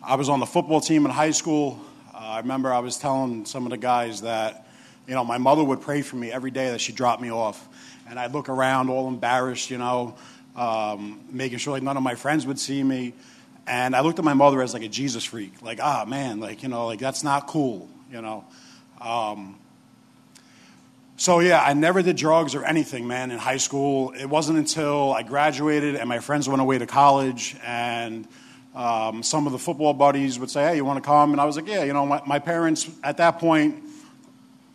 I 0.00 0.14
was 0.14 0.28
on 0.28 0.38
the 0.38 0.46
football 0.46 0.80
team 0.80 1.04
in 1.04 1.10
high 1.10 1.32
school. 1.32 1.80
I 2.14 2.38
remember 2.38 2.72
I 2.72 2.78
was 2.78 2.98
telling 2.98 3.44
some 3.44 3.64
of 3.64 3.70
the 3.70 3.78
guys 3.78 4.22
that, 4.22 4.68
you 5.08 5.14
know, 5.14 5.24
my 5.24 5.38
mother 5.38 5.64
would 5.64 5.80
pray 5.80 6.02
for 6.02 6.14
me 6.14 6.30
every 6.30 6.52
day 6.52 6.70
that 6.70 6.80
she 6.80 6.92
dropped 6.92 7.20
me 7.20 7.32
off. 7.32 7.66
And 8.08 8.16
I'd 8.16 8.32
look 8.32 8.48
around 8.48 8.90
all 8.90 9.08
embarrassed, 9.08 9.70
you 9.70 9.78
know, 9.78 10.14
um, 10.54 11.20
making 11.28 11.58
sure 11.58 11.72
like 11.72 11.82
none 11.82 11.96
of 11.96 12.04
my 12.04 12.14
friends 12.14 12.46
would 12.46 12.60
see 12.60 12.84
me. 12.84 13.14
And 13.70 13.94
I 13.94 14.00
looked 14.00 14.18
at 14.18 14.24
my 14.24 14.34
mother 14.34 14.60
as 14.62 14.74
like 14.74 14.82
a 14.82 14.88
Jesus 14.88 15.22
freak, 15.22 15.62
like, 15.62 15.78
ah, 15.80 16.04
man, 16.04 16.40
like, 16.40 16.64
you 16.64 16.68
know, 16.68 16.86
like 16.86 16.98
that's 16.98 17.22
not 17.22 17.46
cool, 17.46 17.88
you 18.10 18.20
know. 18.20 18.44
Um, 19.00 19.60
so 21.16 21.38
yeah, 21.38 21.62
I 21.62 21.72
never 21.74 22.02
did 22.02 22.16
drugs 22.16 22.56
or 22.56 22.64
anything, 22.64 23.06
man, 23.06 23.30
in 23.30 23.38
high 23.38 23.58
school. 23.58 24.10
It 24.10 24.26
wasn't 24.26 24.58
until 24.58 25.12
I 25.12 25.22
graduated 25.22 25.94
and 25.94 26.08
my 26.08 26.18
friends 26.18 26.48
went 26.48 26.60
away 26.60 26.78
to 26.78 26.86
college 26.86 27.54
and 27.64 28.26
um, 28.74 29.22
some 29.22 29.46
of 29.46 29.52
the 29.52 29.58
football 29.58 29.94
buddies 29.94 30.36
would 30.40 30.50
say, 30.50 30.64
hey, 30.64 30.74
you 30.74 30.84
want 30.84 30.96
to 30.96 31.08
come? 31.08 31.30
And 31.30 31.40
I 31.40 31.44
was 31.44 31.54
like, 31.54 31.68
yeah, 31.68 31.84
you 31.84 31.92
know, 31.92 32.04
my, 32.04 32.20
my 32.26 32.40
parents 32.40 32.90
at 33.04 33.18
that 33.18 33.38
point 33.38 33.84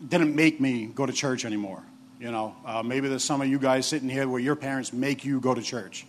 didn't 0.07 0.33
make 0.33 0.61
me 0.61 0.85
go 0.85 1.05
to 1.05 1.11
church 1.11 1.43
anymore. 1.43 1.83
You 2.17 2.31
know, 2.31 2.55
uh, 2.65 2.81
maybe 2.81 3.09
there's 3.09 3.25
some 3.25 3.41
of 3.41 3.49
you 3.49 3.59
guys 3.59 3.87
sitting 3.87 4.07
here 4.07 4.29
where 4.29 4.39
your 4.39 4.55
parents 4.55 4.93
make 4.93 5.25
you 5.25 5.41
go 5.41 5.53
to 5.53 5.61
church. 5.61 6.05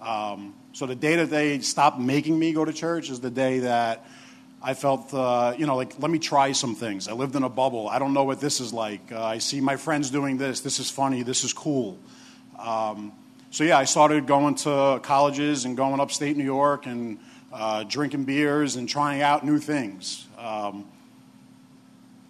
Um, 0.00 0.54
so 0.72 0.86
the 0.86 0.94
day 0.94 1.16
that 1.16 1.30
they 1.30 1.58
stopped 1.60 1.98
making 1.98 2.38
me 2.38 2.52
go 2.52 2.64
to 2.64 2.72
church 2.72 3.10
is 3.10 3.20
the 3.20 3.30
day 3.30 3.60
that 3.60 4.06
I 4.62 4.74
felt, 4.74 5.12
uh, 5.14 5.54
you 5.56 5.66
know, 5.66 5.76
like, 5.76 5.98
let 5.98 6.10
me 6.10 6.18
try 6.18 6.52
some 6.52 6.74
things. 6.74 7.08
I 7.08 7.12
lived 7.12 7.36
in 7.36 7.42
a 7.42 7.48
bubble. 7.48 7.88
I 7.88 7.98
don't 7.98 8.12
know 8.12 8.24
what 8.24 8.40
this 8.40 8.60
is 8.60 8.72
like. 8.72 9.12
Uh, 9.12 9.22
I 9.22 9.38
see 9.38 9.60
my 9.60 9.76
friends 9.76 10.10
doing 10.10 10.36
this. 10.36 10.60
This 10.60 10.80
is 10.80 10.90
funny. 10.90 11.22
This 11.22 11.44
is 11.44 11.52
cool. 11.52 11.98
Um, 12.58 13.12
so 13.50 13.64
yeah, 13.64 13.78
I 13.78 13.84
started 13.84 14.26
going 14.26 14.56
to 14.56 15.00
colleges 15.02 15.64
and 15.64 15.76
going 15.76 16.00
upstate 16.00 16.36
New 16.36 16.44
York 16.44 16.86
and 16.86 17.18
uh, 17.52 17.84
drinking 17.84 18.24
beers 18.24 18.76
and 18.76 18.88
trying 18.88 19.22
out 19.22 19.44
new 19.44 19.58
things. 19.58 20.26
Um, 20.36 20.86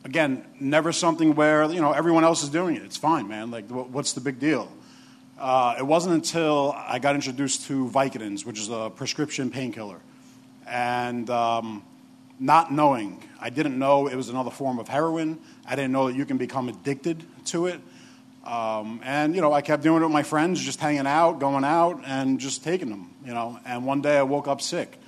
again, 0.05 0.45
never 0.61 0.93
something 0.93 1.35
where 1.35 1.71
you 1.71 1.81
know 1.81 1.93
everyone 1.93 2.25
else 2.25 2.43
is 2.43 2.51
doing 2.51 2.77
it. 2.77 2.83
It's 2.83 2.97
fine, 2.97 3.27
man. 3.27 3.51
Like, 3.51 3.69
what's 3.69 4.13
the 4.13 4.21
big 4.21 4.39
deal? 4.39 4.71
Uh, 5.39 5.77
it 5.79 5.87
wasn't 5.87 6.13
until 6.13 6.75
I 6.77 6.99
got 6.99 7.15
introduced 7.15 7.67
to 7.69 7.89
Vicodins, 7.89 8.45
which 8.45 8.59
is 8.59 8.69
a 8.71 8.91
prescription 8.91 9.51
painkiller, 9.51 10.01
and 10.67 11.31
um, 11.31 11.85
not 12.41 12.73
knowing, 12.73 13.23
I 13.41 13.51
didn't 13.51 13.79
know 13.79 14.09
it 14.09 14.17
was 14.17 14.31
another 14.31 14.51
form 14.51 14.81
of 14.81 14.89
heroin. 14.89 15.39
I 15.65 15.77
didn't 15.77 15.93
know 15.93 16.09
that 16.09 16.17
you 16.17 16.25
can 16.25 16.39
become 16.39 16.69
addicted 16.69 17.25
to 17.47 17.67
it. 17.67 17.81
Um, 18.45 19.01
and, 19.05 19.35
you 19.35 19.41
know, 19.41 19.53
I 19.53 19.61
kept 19.61 19.83
doing 19.83 20.03
it 20.03 20.07
with 20.07 20.13
my 20.13 20.23
friends, 20.23 20.61
just 20.61 20.81
hanging 20.81 21.07
out, 21.07 21.39
going 21.39 21.65
out, 21.65 22.03
and 22.05 22.41
just 22.41 22.65
taking 22.65 22.89
them, 22.89 23.15
you 23.25 23.33
know. 23.33 23.61
And 23.65 23.85
one 23.85 24.01
day 24.01 24.17
I 24.17 24.23
woke 24.23 24.49
up 24.49 24.61
sick. 24.61 24.99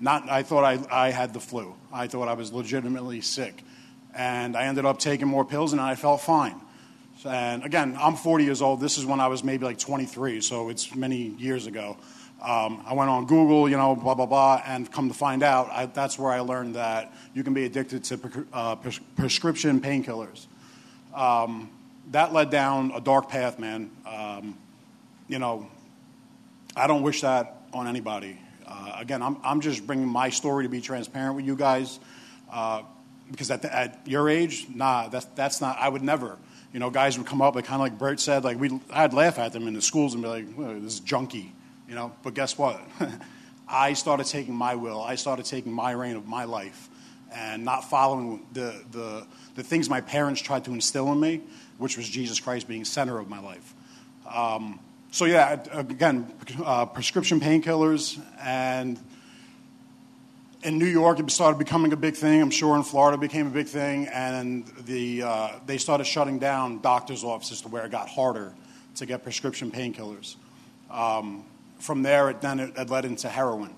Not, 0.00 0.28
I 0.28 0.42
thought 0.42 0.64
I, 0.64 0.78
I 0.90 1.10
had 1.10 1.32
the 1.32 1.40
flu. 1.40 1.74
I 1.92 2.06
thought 2.08 2.26
I 2.26 2.34
was 2.34 2.52
legitimately 2.52 3.20
sick. 3.20 3.62
And 4.14 4.56
I 4.56 4.64
ended 4.64 4.84
up 4.84 4.98
taking 4.98 5.28
more 5.28 5.44
pills, 5.44 5.72
and 5.72 5.80
I 5.80 5.94
felt 5.94 6.22
fine. 6.22 6.60
And 7.24 7.64
again, 7.64 7.96
I'm 7.98 8.14
40 8.14 8.44
years 8.44 8.62
old. 8.62 8.80
This 8.80 8.98
is 8.98 9.06
when 9.06 9.20
I 9.20 9.28
was 9.28 9.42
maybe 9.42 9.64
like 9.64 9.78
23, 9.78 10.40
so 10.40 10.68
it's 10.68 10.94
many 10.94 11.16
years 11.38 11.66
ago. 11.66 11.96
Um, 12.42 12.84
I 12.86 12.92
went 12.92 13.08
on 13.08 13.26
Google, 13.26 13.68
you 13.68 13.76
know, 13.76 13.96
blah, 13.96 14.14
blah, 14.14 14.26
blah, 14.26 14.62
and 14.66 14.90
come 14.92 15.08
to 15.08 15.14
find 15.14 15.42
out, 15.42 15.70
I, 15.70 15.86
that's 15.86 16.18
where 16.18 16.30
I 16.30 16.40
learned 16.40 16.74
that 16.74 17.14
you 17.34 17.42
can 17.42 17.54
be 17.54 17.64
addicted 17.64 18.04
to 18.04 18.46
uh, 18.52 18.76
pres- 18.76 19.00
prescription 19.16 19.80
painkillers. 19.80 20.46
Um, 21.14 21.70
that 22.10 22.32
led 22.32 22.50
down 22.50 22.92
a 22.94 23.00
dark 23.00 23.28
path, 23.30 23.58
man. 23.58 23.90
Um, 24.06 24.58
you 25.28 25.38
know, 25.38 25.68
I 26.76 26.86
don't 26.86 27.02
wish 27.02 27.22
that 27.22 27.62
on 27.72 27.88
anybody. 27.88 28.38
Uh, 28.66 28.96
again, 28.98 29.22
I'm, 29.22 29.38
I'm 29.42 29.60
just 29.60 29.86
bringing 29.86 30.06
my 30.06 30.28
story 30.28 30.64
to 30.64 30.68
be 30.68 30.80
transparent 30.80 31.36
with 31.36 31.46
you 31.46 31.56
guys. 31.56 31.98
Uh, 32.52 32.82
because 33.30 33.50
at, 33.50 33.62
the, 33.62 33.74
at 33.74 34.06
your 34.06 34.28
age, 34.28 34.66
nah, 34.72 35.08
that's, 35.08 35.26
that's 35.34 35.60
not, 35.60 35.78
I 35.80 35.88
would 35.88 36.02
never. 36.02 36.36
You 36.76 36.80
know, 36.80 36.90
guys 36.90 37.16
would 37.16 37.26
come 37.26 37.40
up, 37.40 37.54
like 37.54 37.64
kind 37.64 37.80
of 37.80 37.80
like 37.80 37.96
Bert 37.96 38.20
said, 38.20 38.44
like 38.44 38.60
we, 38.60 38.78
I'd 38.90 39.14
laugh 39.14 39.38
at 39.38 39.54
them 39.54 39.66
in 39.66 39.72
the 39.72 39.80
schools 39.80 40.12
and 40.12 40.22
be 40.22 40.28
like, 40.28 40.44
well, 40.58 40.74
this 40.74 40.92
is 40.92 41.00
junkie, 41.00 41.54
you 41.88 41.94
know. 41.94 42.12
But 42.22 42.34
guess 42.34 42.58
what? 42.58 42.78
I 43.66 43.94
started 43.94 44.26
taking 44.26 44.54
my 44.54 44.74
will. 44.74 45.00
I 45.00 45.14
started 45.14 45.46
taking 45.46 45.72
my 45.72 45.92
reign 45.92 46.16
of 46.16 46.26
my 46.26 46.44
life 46.44 46.90
and 47.32 47.64
not 47.64 47.88
following 47.88 48.46
the, 48.52 48.84
the, 48.90 49.26
the 49.54 49.62
things 49.62 49.88
my 49.88 50.02
parents 50.02 50.42
tried 50.42 50.66
to 50.66 50.72
instill 50.72 51.10
in 51.12 51.18
me 51.18 51.40
which 51.78 51.96
was 51.96 52.08
Jesus 52.08 52.40
Christ 52.40 52.68
being 52.68 52.84
center 52.84 53.18
of 53.18 53.28
my 53.28 53.40
life. 53.40 53.74
Um, 54.30 54.80
so 55.10 55.24
yeah, 55.24 55.62
again, 55.72 56.32
uh, 56.62 56.86
prescription 56.86 57.40
painkillers, 57.40 58.20
and 58.40 58.98
in 60.66 60.78
New 60.78 60.86
York 60.86 61.20
it 61.20 61.30
started 61.30 61.58
becoming 61.58 61.92
a 61.92 61.96
big 61.96 62.16
thing. 62.16 62.42
I'm 62.42 62.50
sure 62.50 62.76
in 62.76 62.82
Florida 62.82 63.16
it 63.16 63.20
became 63.20 63.46
a 63.46 63.50
big 63.50 63.68
thing, 63.68 64.08
and 64.08 64.66
the 64.84 65.22
uh, 65.22 65.48
they 65.64 65.78
started 65.78 66.04
shutting 66.04 66.40
down 66.40 66.80
doctors' 66.80 67.22
offices 67.22 67.60
to 67.60 67.68
where 67.68 67.84
it 67.84 67.92
got 67.92 68.08
harder 68.08 68.52
to 68.96 69.06
get 69.06 69.22
prescription 69.22 69.70
painkillers. 69.70 70.34
Um, 70.90 71.44
from 71.78 72.02
there, 72.02 72.30
it 72.30 72.40
then 72.40 72.58
it, 72.58 72.76
it 72.76 72.90
led 72.90 73.04
into 73.04 73.28
heroin. 73.28 73.74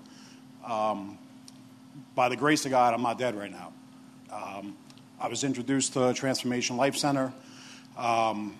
Um, 0.65 1.19
by 2.15 2.27
the 2.27 2.35
grace 2.35 2.65
of 2.65 2.71
God, 2.71 2.95
I'm 2.95 3.03
not 3.03 3.19
dead 3.19 3.35
right 3.35 3.51
now. 3.51 3.71
Um, 4.31 4.75
I 5.19 5.27
was 5.27 5.43
introduced 5.43 5.93
to 5.93 6.11
Transformation 6.13 6.75
Life 6.75 6.95
Center 6.95 7.31
um, 7.97 8.57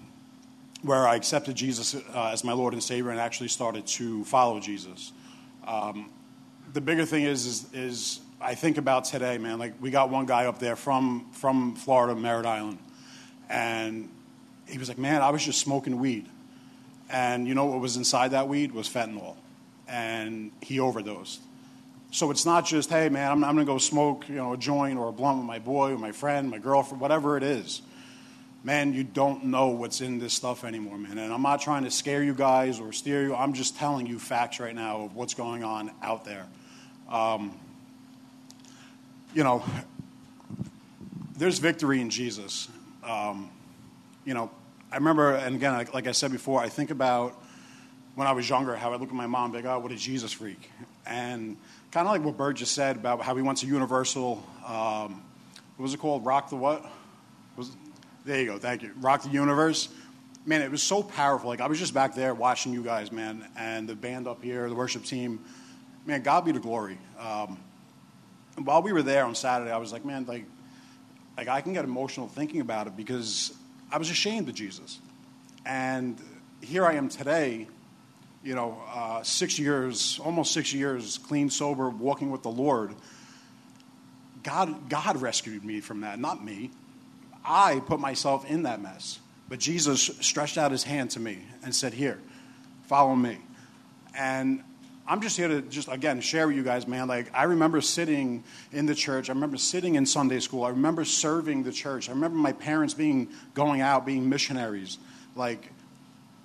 where 0.83 1.07
I 1.07 1.15
accepted 1.15 1.55
Jesus 1.55 1.95
uh, 1.95 2.29
as 2.31 2.43
my 2.43 2.53
Lord 2.53 2.74
and 2.74 2.83
Savior 2.83 3.09
and 3.09 3.19
actually 3.19 3.50
started 3.50 3.88
to 3.88 4.24
follow 4.25 4.59
Jesus. 4.59 5.13
Um, 5.65 6.12
the 6.74 6.82
bigger 6.82 7.06
thing 7.06 7.24
is, 7.24 7.46
is, 7.46 7.74
is, 7.74 8.20
I 8.42 8.56
think 8.56 8.78
about 8.78 9.06
today, 9.06 9.38
man. 9.38 9.60
Like 9.60 9.74
we 9.82 9.92
got 9.92 10.10
one 10.10 10.26
guy 10.26 10.46
up 10.46 10.60
there 10.60 10.76
from 10.76 11.30
from 11.32 11.76
Florida, 11.76 12.16
Merritt 12.20 12.46
Island, 12.46 12.80
and 13.50 14.10
he 14.68 14.78
was 14.78 14.88
like, 14.88 14.98
"Man, 14.98 15.22
I 15.22 15.30
was 15.32 15.44
just 15.44 15.60
smoking 15.60 16.00
weed, 16.00 16.28
and 17.10 17.48
you 17.48 17.56
know 17.56 17.66
what 17.66 17.80
was 17.80 17.98
inside 17.98 18.32
that 18.32 18.48
weed 18.48 18.72
was 18.72 18.88
fentanyl, 18.88 19.36
and 19.88 20.52
he 20.62 20.80
overdosed." 20.80 21.42
So 22.12 22.32
it's 22.32 22.46
not 22.46 22.66
just, 22.66 22.90
"Hey, 22.90 23.10
man, 23.10 23.32
I'm, 23.32 23.44
I'm 23.44 23.56
going 23.56 23.66
to 23.66 23.72
go 23.72 23.78
smoke, 23.78 24.30
you 24.30 24.36
know, 24.36 24.54
a 24.54 24.58
joint 24.58 24.98
or 24.98 25.10
a 25.10 25.12
blunt 25.12 25.40
with 25.40 25.48
my 25.48 25.60
boy 25.60 25.92
or 25.92 25.98
my 25.98 26.12
friend, 26.12 26.50
my 26.50 26.60
girlfriend, 26.60 27.02
whatever 27.02 27.36
it 27.38 27.44
is." 27.44 27.82
man, 28.64 28.94
you 28.94 29.04
don't 29.04 29.46
know 29.46 29.68
what's 29.68 30.02
in 30.02 30.20
this 30.20 30.34
stuff 30.34 30.64
anymore, 30.64 30.98
man. 30.98 31.18
And 31.18 31.34
I'm 31.34 31.42
not 31.42 31.62
trying 31.62 31.84
to 31.86 31.92
scare 31.92 32.24
you 32.24 32.34
guys 32.34 32.80
or 32.80 32.92
steer 32.92 33.24
you. 33.24 33.36
I'm 33.36 33.54
just 33.54 33.78
telling 33.78 34.06
you 34.06 34.20
facts 34.20 34.60
right 34.60 34.76
now 34.76 35.02
of 35.02 35.16
what's 35.16 35.34
going 35.34 35.64
on 35.64 35.92
out 36.02 36.26
there. 36.26 36.46
Um, 37.10 37.58
you 39.34 39.44
know, 39.44 39.63
there's 41.38 41.60
victory 41.60 42.01
in 42.01 42.10
Jesus. 42.10 42.68
Um, 43.04 43.50
you 44.25 44.34
know, 44.34 44.51
I 44.92 44.98
remember, 44.98 45.34
and 45.34 45.56
again, 45.56 45.74
like, 45.74 45.94
like, 45.94 46.08
I 46.08 46.12
said 46.12 46.32
before, 46.32 46.62
I 46.62 46.70
think 46.70 46.92
about 46.92 47.42
when 48.16 48.28
I 48.28 48.32
was 48.32 48.48
younger, 48.48 48.75
how 48.75 48.92
I 48.92 48.98
look 48.98 49.10
at 49.10 49.16
my 49.16 49.28
mom 49.28 49.54
like, 49.54 49.66
oh, 49.66 49.80
what 49.80 49.92
a 49.92 49.96
Jesus 49.96 50.34
freak. 50.34 50.70
And 51.06 51.58
kind 51.92 52.08
of 52.08 52.13
like 52.13 52.24
what 52.24 52.38
Bert 52.38 52.58
just 52.58 52.74
said 52.75 52.96
about 52.96 53.22
how 53.22 53.36
he 53.36 53.42
went 53.42 53.60
to 53.60 53.68
Universal, 53.68 54.44
um, 54.68 55.24
what 55.78 55.84
was 55.84 55.94
it 55.94 56.00
called? 56.00 56.25
Rock 56.25 56.50
the 56.50 56.56
what? 56.56 56.86
Was, 57.56 57.72
there 58.25 58.42
you 58.42 58.48
go, 58.48 58.60
thank 58.60 58.84
you. 58.84 58.92
Rock 59.00 59.24
the 59.24 59.30
Universe. 59.30 59.89
Man, 60.46 60.62
it 60.62 60.70
was 60.70 60.84
so 60.84 61.01
powerful. 61.01 61.50
Like, 61.50 61.62
I 61.62 61.68
was 61.68 61.80
just 61.80 61.94
back 61.94 62.13
there 62.13 62.34
watching 62.34 62.74
you 62.74 62.84
guys, 62.84 63.12
man, 63.12 63.48
and 63.58 63.88
the 63.88 63.96
band 63.96 64.28
up 64.28 64.44
here, 64.44 64.68
the 64.70 64.75
worship 64.75 65.06
team. 65.06 65.44
Man, 66.10 66.24
God 66.24 66.44
be 66.44 66.51
the 66.51 66.60
glory. 66.60 66.98
Um, 67.20 67.60
while 68.63 68.82
we 68.82 68.92
were 68.94 69.04
there 69.04 69.25
on 69.25 69.36
Saturday, 69.36 69.70
I 69.70 69.78
was 69.78 69.94
like, 69.94 70.04
man, 70.04 70.25
like, 70.25 70.44
like 71.38 71.48
I 71.48 71.62
can 71.62 71.74
get 71.74 71.86
emotional 71.86 72.28
thinking 72.28 72.62
about 72.62 72.88
it 72.88 72.98
because 72.98 73.54
I 73.92 74.00
was 74.00 74.10
ashamed 74.10 74.50
of 74.50 74.56
Jesus. 74.56 74.98
And 75.68 76.20
here 76.62 76.84
I 76.84 76.96
am 76.96 77.10
today, 77.10 77.68
you 78.44 78.56
know, 78.56 78.82
uh, 78.92 79.22
six 79.22 79.60
years, 79.60 80.20
almost 80.25 80.51
six 80.51 80.74
years, 80.74 81.20
clean, 81.20 81.48
sober, 81.51 81.92
walking 81.92 82.32
with 82.32 82.42
the 82.42 82.50
Lord. 82.50 82.96
God, 84.42 84.89
God 84.89 85.22
rescued 85.22 85.63
me 85.63 85.80
from 85.80 86.01
that, 86.01 86.18
not 86.18 86.44
me. 86.44 86.72
I 87.46 87.82
put 87.86 88.00
myself 88.00 88.50
in 88.50 88.63
that 88.63 88.82
mess. 88.82 89.20
But 89.48 89.60
Jesus 89.60 90.01
stretched 90.22 90.58
out 90.58 90.72
his 90.72 90.84
hand 90.84 91.12
to 91.12 91.20
me 91.20 91.38
and 91.63 91.75
said, 91.75 91.94
Here, 91.94 92.20
follow 92.88 93.16
me. 93.16 93.38
And 94.16 94.63
I'm 95.10 95.22
just 95.22 95.36
here 95.36 95.48
to 95.48 95.63
just 95.63 95.88
again 95.88 96.22
share 96.22 96.46
with 96.46 96.56
you 96.56 96.62
guys, 96.62 96.88
man. 96.88 97.08
Like 97.08 97.32
I 97.34 97.44
remember 97.44 97.82
sitting 97.82 98.44
in 98.72 98.86
the 98.86 98.94
church. 98.94 99.32
I 99.32 99.34
remember 99.34 99.58
sitting 99.58 99.96
in 99.96 100.06
Sunday 100.06 100.39
school. 100.39 100.63
I 100.63 100.70
remember 100.70 101.04
serving 101.04 101.63
the 101.63 101.72
church. 101.72 102.10
I 102.10 102.12
remember 102.12 102.38
my 102.38 102.51
parents 102.51 102.94
being 102.94 103.28
going 103.56 103.82
out, 103.82 104.06
being 104.06 104.30
missionaries. 104.30 105.00
Like 105.36 105.72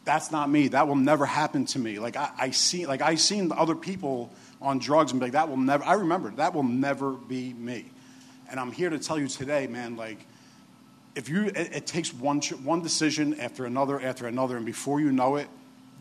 that's 0.06 0.32
not 0.32 0.48
me. 0.48 0.68
That 0.68 0.88
will 0.88 0.96
never 0.96 1.26
happen 1.26 1.66
to 1.66 1.78
me. 1.78 1.98
Like 1.98 2.16
I, 2.16 2.30
I 2.38 2.50
see, 2.52 2.86
like 2.86 3.02
I 3.02 3.16
seen 3.16 3.52
other 3.52 3.74
people 3.74 4.32
on 4.62 4.78
drugs 4.78 5.12
and 5.12 5.20
be 5.20 5.26
like, 5.26 5.32
that 5.34 5.50
will 5.50 5.58
never. 5.58 5.84
I 5.84 5.94
remember 5.94 6.30
that 6.36 6.54
will 6.54 6.62
never 6.62 7.12
be 7.12 7.52
me. 7.52 7.90
And 8.50 8.58
I'm 8.58 8.72
here 8.72 8.88
to 8.88 8.98
tell 8.98 9.18
you 9.18 9.28
today, 9.28 9.66
man. 9.66 9.96
Like 9.96 10.24
if 11.14 11.28
you, 11.28 11.48
it, 11.48 11.56
it 11.74 11.86
takes 11.86 12.14
one 12.14 12.40
one 12.40 12.80
decision 12.80 13.38
after 13.38 13.66
another 13.66 14.00
after 14.00 14.26
another, 14.26 14.56
and 14.56 14.64
before 14.64 15.00
you 15.02 15.12
know 15.12 15.36
it 15.36 15.48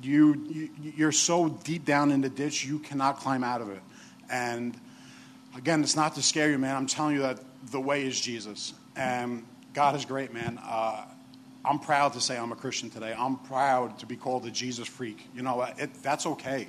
you, 0.01 0.71
you, 0.81 1.07
are 1.07 1.11
so 1.11 1.49
deep 1.49 1.85
down 1.85 2.11
in 2.11 2.21
the 2.21 2.29
ditch, 2.29 2.65
you 2.65 2.79
cannot 2.79 3.19
climb 3.19 3.43
out 3.43 3.61
of 3.61 3.69
it. 3.69 3.81
And 4.29 4.79
again, 5.55 5.81
it's 5.81 5.95
not 5.95 6.15
to 6.15 6.21
scare 6.21 6.49
you, 6.49 6.57
man. 6.57 6.75
I'm 6.75 6.87
telling 6.87 7.15
you 7.15 7.21
that 7.21 7.39
the 7.71 7.79
way 7.79 8.05
is 8.05 8.19
Jesus. 8.19 8.73
And 8.95 9.45
God 9.73 9.95
is 9.95 10.05
great, 10.05 10.33
man. 10.33 10.59
Uh, 10.63 11.05
I'm 11.65 11.79
proud 11.79 12.13
to 12.13 12.21
say 12.21 12.37
I'm 12.37 12.51
a 12.51 12.55
Christian 12.55 12.89
today. 12.89 13.15
I'm 13.17 13.37
proud 13.37 13.99
to 13.99 14.05
be 14.05 14.17
called 14.17 14.45
a 14.45 14.51
Jesus 14.51 14.87
freak. 14.87 15.29
You 15.33 15.43
know, 15.43 15.61
it, 15.61 15.93
that's 16.03 16.25
okay. 16.25 16.67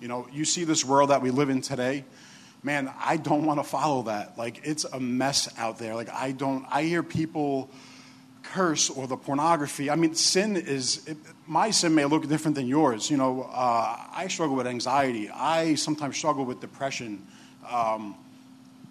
You 0.00 0.08
know, 0.08 0.28
you 0.32 0.44
see 0.44 0.64
this 0.64 0.84
world 0.84 1.10
that 1.10 1.22
we 1.22 1.30
live 1.30 1.48
in 1.48 1.60
today. 1.62 2.04
Man, 2.62 2.92
I 2.98 3.16
don't 3.16 3.44
want 3.44 3.60
to 3.60 3.64
follow 3.64 4.02
that. 4.04 4.38
Like, 4.38 4.60
it's 4.64 4.84
a 4.84 5.00
mess 5.00 5.48
out 5.58 5.78
there. 5.78 5.94
Like, 5.94 6.10
I 6.10 6.32
don't, 6.32 6.64
I 6.70 6.82
hear 6.82 7.02
people 7.02 7.70
curse 8.42 8.88
or 8.90 9.06
the 9.06 9.16
pornography. 9.16 9.90
I 9.90 9.96
mean, 9.96 10.14
sin 10.14 10.56
is, 10.56 11.06
it, 11.06 11.16
my 11.46 11.70
sin 11.70 11.94
may 11.94 12.04
look 12.04 12.26
different 12.28 12.56
than 12.56 12.66
yours. 12.66 13.10
You 13.10 13.16
know, 13.16 13.48
uh, 13.52 13.96
I 14.12 14.28
struggle 14.28 14.56
with 14.56 14.66
anxiety. 14.66 15.30
I 15.30 15.74
sometimes 15.74 16.16
struggle 16.16 16.44
with 16.44 16.60
depression. 16.60 17.26
Um, 17.70 18.16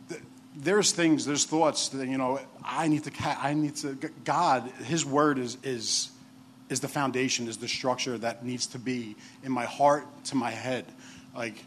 th- 0.09 0.21
there's 0.55 0.91
things, 0.91 1.25
there's 1.25 1.45
thoughts 1.45 1.89
that, 1.89 2.07
you 2.07 2.17
know, 2.17 2.39
I 2.63 2.87
need 2.87 3.03
to, 3.03 3.11
I 3.23 3.53
need 3.53 3.75
to, 3.77 3.95
God, 4.23 4.69
His 4.83 5.05
word 5.05 5.37
is, 5.37 5.57
is, 5.63 6.09
is 6.69 6.79
the 6.79 6.87
foundation, 6.87 7.47
is 7.47 7.57
the 7.57 7.67
structure 7.67 8.17
that 8.17 8.45
needs 8.45 8.67
to 8.67 8.79
be 8.79 9.15
in 9.43 9.51
my 9.51 9.65
heart 9.65 10.05
to 10.25 10.35
my 10.35 10.51
head. 10.51 10.85
Like, 11.35 11.63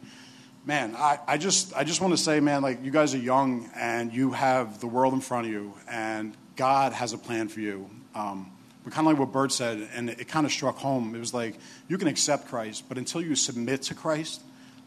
man, 0.65 0.95
I, 0.97 1.19
I 1.27 1.39
just 1.39 1.75
I 1.75 1.85
just 1.85 2.01
want 2.01 2.13
to 2.13 2.23
say, 2.23 2.41
man, 2.41 2.63
like 2.63 2.85
you 2.85 2.91
guys 2.91 3.15
are 3.15 3.19
young 3.19 3.71
and 3.75 4.13
you 4.13 4.33
have 4.33 4.81
the 4.81 4.87
world 4.87 5.15
in 5.15 5.21
front 5.21 5.47
of 5.47 5.53
you, 5.53 5.75
and 5.89 6.37
God 6.57 6.93
has 6.93 7.13
a 7.13 7.19
plan 7.19 7.49
for 7.49 7.61
you. 7.61 7.89
Um, 8.15 8.51
but 8.89 8.95
kind 8.95 9.07
of 9.07 9.13
like 9.13 9.21
what 9.21 9.33
Bert 9.33 9.53
said, 9.53 9.87
and 9.95 10.09
it, 10.09 10.21
it 10.21 10.29
kind 10.29 10.47
of 10.47 10.53
struck 10.53 10.79
home. 10.79 11.15
It 11.15 11.19
was 11.19 11.35
like 11.35 11.59
you 11.89 11.99
can 11.99 12.09
accept 12.09 12.49
Christ, 12.49 12.85
but 12.89 12.97
until 12.97 13.21
you 13.21 13.37
submit 13.37 13.83
to 13.83 13.95
Christ, 13.95 14.41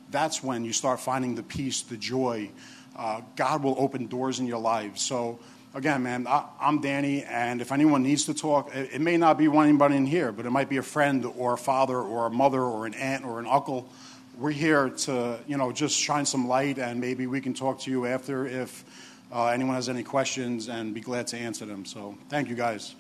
that's 0.10 0.44
when 0.44 0.66
you 0.66 0.74
start 0.74 1.00
finding 1.00 1.36
the 1.36 1.44
peace, 1.44 1.84
the 1.84 1.98
joy. 1.98 2.50
Uh, 2.96 3.22
God 3.36 3.62
will 3.62 3.76
open 3.78 4.08
doors 4.08 4.40
in 4.40 4.48
your 4.48 4.58
life. 4.58 4.98
So 4.98 5.38
again, 5.76 6.02
man, 6.02 6.26
I, 6.26 6.46
am 6.60 6.82
Danny, 6.82 7.24
and 7.26 7.62
if 7.62 7.72
anyone 7.72 8.02
needs 8.02 8.26
to 8.26 8.34
talk, 8.34 8.76
it, 8.76 8.90
it, 8.94 9.02
may 9.02 9.18
not 9.18 9.38
be 9.38 9.48
one 9.48 9.68
anybody 9.68 9.98
in 9.98 10.08
here, 10.08 10.32
but 10.32 10.48
it 10.48 10.50
might 10.50 10.68
be 10.68 10.78
a 10.78 10.84
friend 10.84 11.24
or 11.38 11.54
a 11.54 11.58
father 11.58 11.98
or 11.98 12.26
a 12.26 12.32
mother 12.32 12.64
or 12.64 12.88
an 12.88 12.96
aunt 12.96 13.24
or 13.24 13.40
an 13.40 13.46
uncle. 13.46 13.88
We're 14.36 14.50
here 14.50 14.90
to, 14.90 15.38
you 15.46 15.58
know, 15.58 15.72
just 15.72 15.96
shine 15.96 16.26
some 16.26 16.48
light, 16.48 16.80
and 16.80 17.00
maybe 17.00 17.28
we 17.28 17.40
can 17.40 17.54
talk 17.54 17.82
to 17.82 17.92
you 17.92 18.08
after 18.08 18.48
if 18.48 18.84
uh, 19.32 19.46
anyone 19.50 19.76
has 19.76 19.90
any 19.90 20.02
questions, 20.02 20.70
and 20.70 20.92
be 20.92 21.02
glad 21.02 21.28
to 21.28 21.38
answer 21.38 21.68
them. 21.68 21.86
So 21.86 22.18
thank 22.30 22.50
you, 22.50 22.56
guys. 22.56 22.96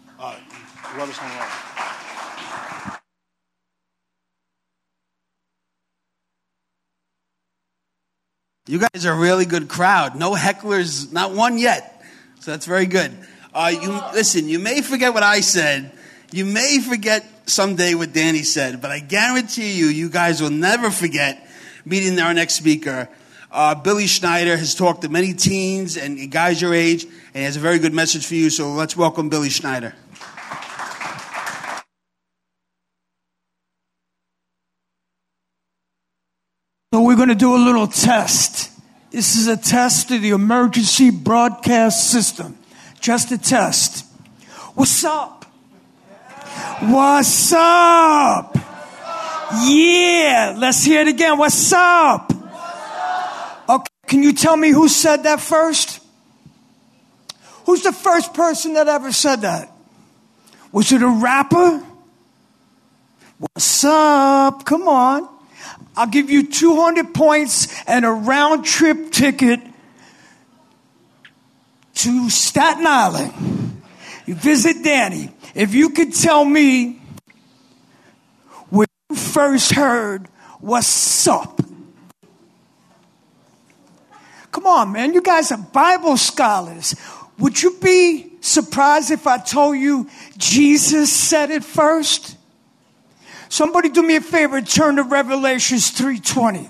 You 8.67 8.77
guys 8.77 9.05
are 9.07 9.13
a 9.13 9.19
really 9.19 9.45
good 9.45 9.67
crowd. 9.67 10.15
No 10.15 10.33
hecklers, 10.33 11.11
not 11.11 11.31
one 11.31 11.57
yet. 11.57 12.05
So 12.39 12.51
that's 12.51 12.67
very 12.67 12.85
good. 12.85 13.11
Uh, 13.51 13.73
you 13.81 13.89
listen. 14.13 14.47
You 14.47 14.59
may 14.59 14.81
forget 14.81 15.11
what 15.13 15.23
I 15.23 15.39
said. 15.39 15.91
You 16.31 16.45
may 16.45 16.79
forget 16.79 17.25
someday 17.47 17.95
what 17.95 18.13
Danny 18.13 18.43
said, 18.43 18.79
but 18.79 18.91
I 18.91 18.99
guarantee 18.99 19.73
you, 19.73 19.87
you 19.87 20.07
guys 20.09 20.39
will 20.39 20.51
never 20.51 20.91
forget 20.91 21.49
meeting 21.83 22.19
our 22.19 22.33
next 22.35 22.53
speaker. 22.53 23.09
Uh, 23.51 23.73
Billy 23.75 24.07
Schneider 24.07 24.55
has 24.55 24.75
talked 24.75 25.01
to 25.01 25.09
many 25.09 25.33
teens 25.33 25.97
and 25.97 26.31
guys 26.31 26.61
your 26.61 26.73
age, 26.73 27.03
and 27.05 27.37
he 27.37 27.43
has 27.43 27.57
a 27.57 27.59
very 27.59 27.79
good 27.79 27.93
message 27.93 28.25
for 28.25 28.35
you. 28.35 28.51
So 28.51 28.71
let's 28.73 28.95
welcome 28.95 29.27
Billy 29.27 29.49
Schneider. 29.49 29.95
Going 37.21 37.29
to 37.29 37.35
do 37.35 37.55
a 37.55 37.63
little 37.63 37.85
test. 37.85 38.71
This 39.11 39.35
is 39.35 39.45
a 39.45 39.55
test 39.55 40.09
of 40.09 40.23
the 40.23 40.31
emergency 40.31 41.11
broadcast 41.11 42.09
system. 42.09 42.57
Just 42.99 43.31
a 43.31 43.37
test. 43.37 44.07
What's 44.73 45.03
up? 45.03 45.45
What's 46.79 47.53
up? 47.53 48.57
Yeah, 49.65 50.55
let's 50.57 50.83
hear 50.83 51.01
it 51.01 51.09
again. 51.09 51.37
What's 51.37 51.71
up? 51.71 52.33
Okay, 53.69 53.85
can 54.07 54.23
you 54.23 54.33
tell 54.33 54.57
me 54.57 54.71
who 54.71 54.87
said 54.87 55.21
that 55.21 55.41
first? 55.41 55.99
Who's 57.67 57.83
the 57.83 57.93
first 57.93 58.33
person 58.33 58.73
that 58.73 58.87
ever 58.87 59.11
said 59.11 59.41
that? 59.41 59.71
Was 60.71 60.91
it 60.91 61.03
a 61.03 61.07
rapper? 61.07 61.85
What's 63.37 63.83
up? 63.83 64.65
Come 64.65 64.87
on. 64.87 65.40
I'll 65.95 66.07
give 66.07 66.29
you 66.29 66.47
200 66.47 67.13
points 67.13 67.67
and 67.85 68.05
a 68.05 68.11
round 68.11 68.65
trip 68.65 69.11
ticket 69.11 69.59
to 71.95 72.29
Staten 72.29 72.87
Island. 72.87 73.81
You 74.25 74.35
visit 74.35 74.83
Danny. 74.83 75.31
If 75.53 75.73
you 75.73 75.89
could 75.89 76.13
tell 76.13 76.45
me 76.45 77.01
where 78.69 78.87
you 79.09 79.15
first 79.15 79.73
heard 79.73 80.27
what's 80.59 81.27
up. 81.27 81.61
Come 84.51 84.65
on, 84.65 84.91
man. 84.91 85.13
You 85.13 85.21
guys 85.21 85.51
are 85.51 85.57
Bible 85.57 86.17
scholars. 86.17 86.95
Would 87.39 87.61
you 87.61 87.77
be 87.81 88.33
surprised 88.41 89.11
if 89.11 89.27
I 89.27 89.37
told 89.37 89.77
you 89.77 90.09
Jesus 90.37 91.11
said 91.11 91.51
it 91.51 91.63
first? 91.63 92.37
Somebody 93.51 93.89
do 93.89 94.01
me 94.01 94.15
a 94.15 94.21
favor, 94.21 94.61
turn 94.61 94.95
to 94.95 95.03
Revelations 95.03 95.91
3:20. 95.91 96.69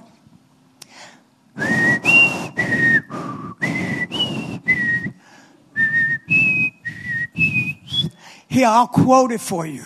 Here, 8.47 8.65
I'll 8.65 8.87
quote 8.87 9.31
it 9.31 9.41
for 9.41 9.67
you. 9.67 9.85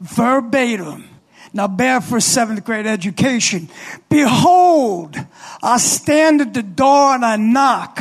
Verbatim. 0.00 1.04
Now, 1.52 1.68
bear 1.68 2.00
for 2.00 2.18
seventh 2.18 2.64
grade 2.64 2.86
education. 2.86 3.68
Behold, 4.08 5.22
I 5.62 5.76
stand 5.76 6.40
at 6.40 6.54
the 6.54 6.62
door 6.62 7.14
and 7.14 7.26
I 7.26 7.36
knock. 7.36 8.00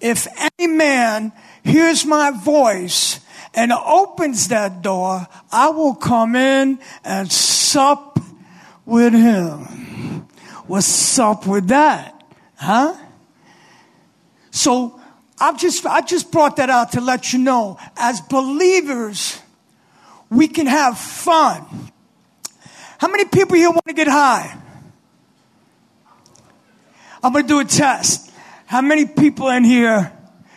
If 0.00 0.26
any 0.58 0.66
man 0.66 1.32
hears 1.62 2.04
my 2.04 2.32
voice 2.32 3.20
and 3.54 3.72
opens 3.72 4.48
that 4.48 4.82
door, 4.82 5.26
I 5.50 5.70
will 5.70 5.94
come 5.94 6.36
in 6.36 6.78
and 7.04 7.30
sup 7.30 8.18
with 8.86 9.12
him. 9.12 10.26
What's 10.66 11.18
up 11.18 11.46
with 11.46 11.68
that? 11.68 12.22
Huh? 12.56 12.96
So 14.50 15.00
I've 15.38 15.58
just, 15.58 15.86
I 15.86 16.00
just 16.02 16.30
brought 16.30 16.56
that 16.56 16.70
out 16.70 16.92
to 16.92 17.00
let 17.00 17.32
you 17.32 17.38
know, 17.38 17.78
as 17.96 18.20
believers, 18.20 19.40
we 20.28 20.46
can 20.46 20.66
have 20.66 20.98
fun. 20.98 21.90
How 22.98 23.08
many 23.08 23.24
people 23.24 23.56
here 23.56 23.70
want 23.70 23.86
to 23.86 23.94
get 23.94 24.06
high? 24.06 24.56
I'm 27.22 27.32
going 27.32 27.44
to 27.44 27.48
do 27.48 27.60
a 27.60 27.64
test. 27.64 28.30
How 28.66 28.80
many 28.80 29.06
people 29.06 29.48
in 29.48 29.64
here 29.64 30.12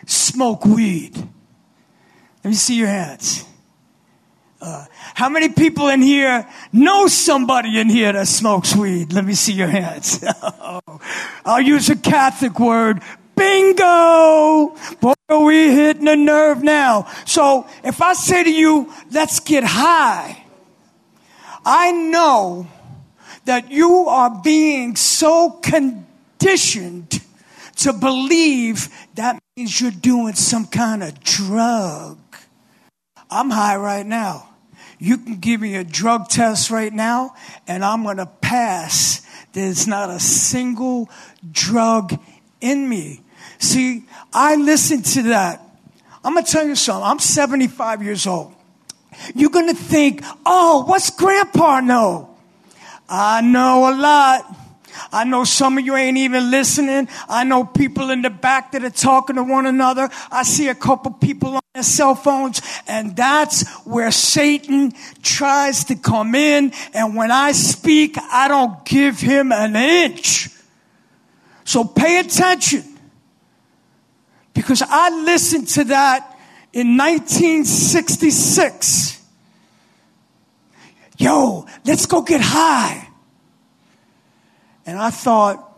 smoke 0.06 0.64
weed? 0.64 1.28
Let 2.44 2.50
me 2.50 2.56
see 2.56 2.76
your 2.76 2.88
hands. 2.88 3.42
Uh, 4.60 4.84
how 5.14 5.30
many 5.30 5.48
people 5.48 5.88
in 5.88 6.02
here 6.02 6.46
know 6.74 7.06
somebody 7.06 7.80
in 7.80 7.88
here 7.88 8.12
that 8.12 8.28
smokes 8.28 8.76
weed? 8.76 9.14
Let 9.14 9.24
me 9.24 9.32
see 9.32 9.54
your 9.54 9.68
hands. 9.68 10.22
I'll 11.44 11.60
use 11.62 11.88
a 11.88 11.96
Catholic 11.96 12.60
word. 12.60 13.00
Bingo! 13.34 14.76
Boy, 15.00 15.14
are 15.30 15.42
we 15.42 15.74
hitting 15.74 16.06
a 16.06 16.16
nerve 16.16 16.62
now. 16.62 17.10
So 17.24 17.66
if 17.82 18.02
I 18.02 18.12
say 18.12 18.44
to 18.44 18.52
you, 18.52 18.92
let's 19.10 19.40
get 19.40 19.64
high, 19.64 20.44
I 21.64 21.92
know 21.92 22.66
that 23.46 23.70
you 23.70 24.06
are 24.08 24.42
being 24.42 24.96
so 24.96 25.50
conditioned 25.50 27.22
to 27.76 27.94
believe 27.94 28.88
that 29.14 29.42
means 29.56 29.80
you're 29.80 29.90
doing 29.90 30.34
some 30.34 30.66
kind 30.66 31.02
of 31.02 31.18
drug. 31.24 32.18
I'm 33.34 33.50
high 33.50 33.76
right 33.76 34.06
now. 34.06 34.48
You 35.00 35.18
can 35.18 35.36
give 35.38 35.60
me 35.60 35.74
a 35.74 35.82
drug 35.82 36.28
test 36.28 36.70
right 36.70 36.92
now, 36.92 37.34
and 37.66 37.84
I'm 37.84 38.04
going 38.04 38.18
to 38.18 38.26
pass. 38.26 39.26
There's 39.52 39.88
not 39.88 40.08
a 40.08 40.20
single 40.20 41.10
drug 41.50 42.16
in 42.60 42.88
me. 42.88 43.22
See, 43.58 44.04
I 44.32 44.54
listen 44.54 45.02
to 45.02 45.22
that. 45.24 45.60
I'm 46.22 46.34
going 46.34 46.44
to 46.44 46.50
tell 46.50 46.64
you 46.64 46.76
something. 46.76 47.04
I'm 47.04 47.18
75 47.18 48.04
years 48.04 48.26
old. 48.28 48.54
You're 49.34 49.50
going 49.50 49.68
to 49.68 49.74
think, 49.74 50.22
oh, 50.46 50.84
what's 50.84 51.10
grandpa 51.10 51.80
know? 51.80 52.36
I 53.08 53.40
know 53.40 53.92
a 53.92 53.94
lot. 53.96 54.56
I 55.12 55.24
know 55.24 55.42
some 55.42 55.76
of 55.76 55.84
you 55.84 55.96
ain't 55.96 56.18
even 56.18 56.52
listening. 56.52 57.08
I 57.28 57.42
know 57.42 57.64
people 57.64 58.10
in 58.10 58.22
the 58.22 58.30
back 58.30 58.72
that 58.72 58.84
are 58.84 58.90
talking 58.90 59.36
to 59.36 59.42
one 59.42 59.66
another. 59.66 60.08
I 60.30 60.44
see 60.44 60.68
a 60.68 60.74
couple 60.74 61.10
people 61.10 61.58
cell 61.82 62.14
phones, 62.14 62.62
and 62.86 63.16
that's 63.16 63.68
where 63.80 64.12
Satan 64.12 64.92
tries 65.22 65.82
to 65.84 65.96
come 65.96 66.36
in. 66.36 66.72
And 66.92 67.16
when 67.16 67.30
I 67.32 67.52
speak, 67.52 68.18
I 68.18 68.48
don't 68.48 68.84
give 68.84 69.18
him 69.18 69.50
an 69.50 69.74
inch. 69.74 70.50
So 71.64 71.84
pay 71.84 72.20
attention. 72.20 72.84
Because 74.52 74.82
I 74.86 75.08
listened 75.24 75.68
to 75.68 75.84
that 75.84 76.36
in 76.72 76.96
1966. 76.96 79.22
Yo, 81.18 81.66
let's 81.84 82.06
go 82.06 82.22
get 82.22 82.40
high. 82.40 83.08
And 84.86 84.98
I 84.98 85.10
thought 85.10 85.76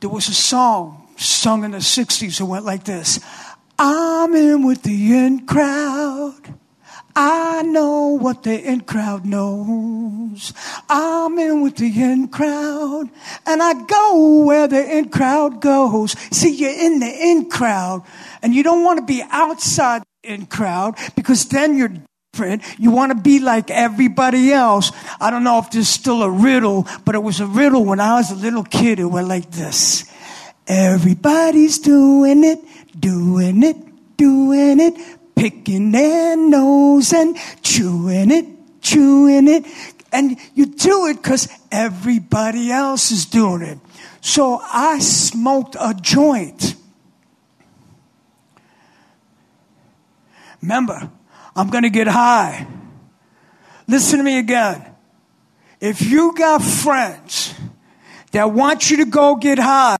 there 0.00 0.10
was 0.10 0.28
a 0.28 0.34
song 0.34 1.08
sung 1.16 1.64
in 1.64 1.70
the 1.70 1.78
60s 1.78 2.36
that 2.38 2.44
went 2.44 2.66
like 2.66 2.84
this 2.84 3.18
I'm 3.78 4.34
in 4.34 4.64
with 4.66 4.82
the 4.82 5.16
in 5.16 5.46
crowd. 5.46 6.54
I 7.16 7.62
know 7.62 8.18
what 8.20 8.42
the 8.42 8.60
in 8.60 8.80
crowd 8.80 9.24
knows. 9.24 10.52
I'm 10.88 11.38
in 11.38 11.62
with 11.62 11.76
the 11.76 11.86
in 11.86 12.28
crowd, 12.28 13.08
and 13.46 13.62
I 13.62 13.84
go 13.84 14.44
where 14.44 14.66
the 14.66 14.98
in 14.98 15.10
crowd 15.10 15.60
goes. 15.60 16.12
See, 16.32 16.50
you're 16.50 16.70
in 16.70 16.98
the 16.98 17.06
in 17.06 17.48
crowd, 17.48 18.02
and 18.42 18.52
you 18.52 18.64
don't 18.64 18.84
want 18.84 18.98
to 18.98 19.04
be 19.06 19.22
outside 19.30 20.02
the 20.22 20.32
in 20.32 20.46
crowd 20.46 20.98
because 21.14 21.44
then 21.48 21.76
you're 21.76 21.92
different. 22.32 22.62
You 22.80 22.90
want 22.90 23.12
to 23.12 23.18
be 23.18 23.38
like 23.38 23.70
everybody 23.70 24.52
else. 24.52 24.90
I 25.20 25.30
don't 25.30 25.44
know 25.44 25.60
if 25.60 25.70
there's 25.70 25.88
still 25.88 26.24
a 26.24 26.30
riddle, 26.30 26.88
but 27.04 27.14
it 27.14 27.22
was 27.22 27.38
a 27.38 27.46
riddle 27.46 27.84
when 27.84 28.00
I 28.00 28.14
was 28.14 28.32
a 28.32 28.36
little 28.36 28.64
kid. 28.64 28.98
It 28.98 29.04
went 29.04 29.28
like 29.28 29.52
this. 29.52 30.04
Everybody's 30.66 31.78
doing 31.78 32.42
it, 32.44 32.58
doing 32.98 33.62
it, 33.62 33.76
doing 34.16 34.80
it, 34.80 34.94
picking 35.34 35.92
their 35.92 36.36
nose 36.36 37.12
and 37.12 37.36
chewing 37.62 38.30
it, 38.30 38.46
chewing 38.80 39.48
it. 39.48 39.66
And 40.12 40.38
you 40.54 40.66
do 40.66 41.06
it 41.06 41.16
because 41.16 41.48
everybody 41.70 42.70
else 42.70 43.10
is 43.10 43.26
doing 43.26 43.62
it. 43.62 43.78
So 44.20 44.60
I 44.62 45.00
smoked 45.00 45.76
a 45.78 45.92
joint. 45.92 46.76
Remember, 50.62 51.10
I'm 51.54 51.68
going 51.68 51.82
to 51.82 51.90
get 51.90 52.06
high. 52.06 52.66
Listen 53.86 54.18
to 54.18 54.24
me 54.24 54.38
again. 54.38 54.82
If 55.78 56.00
you 56.00 56.34
got 56.34 56.62
friends 56.62 57.52
that 58.30 58.50
want 58.50 58.90
you 58.90 58.98
to 58.98 59.04
go 59.04 59.36
get 59.36 59.58
high 59.58 59.98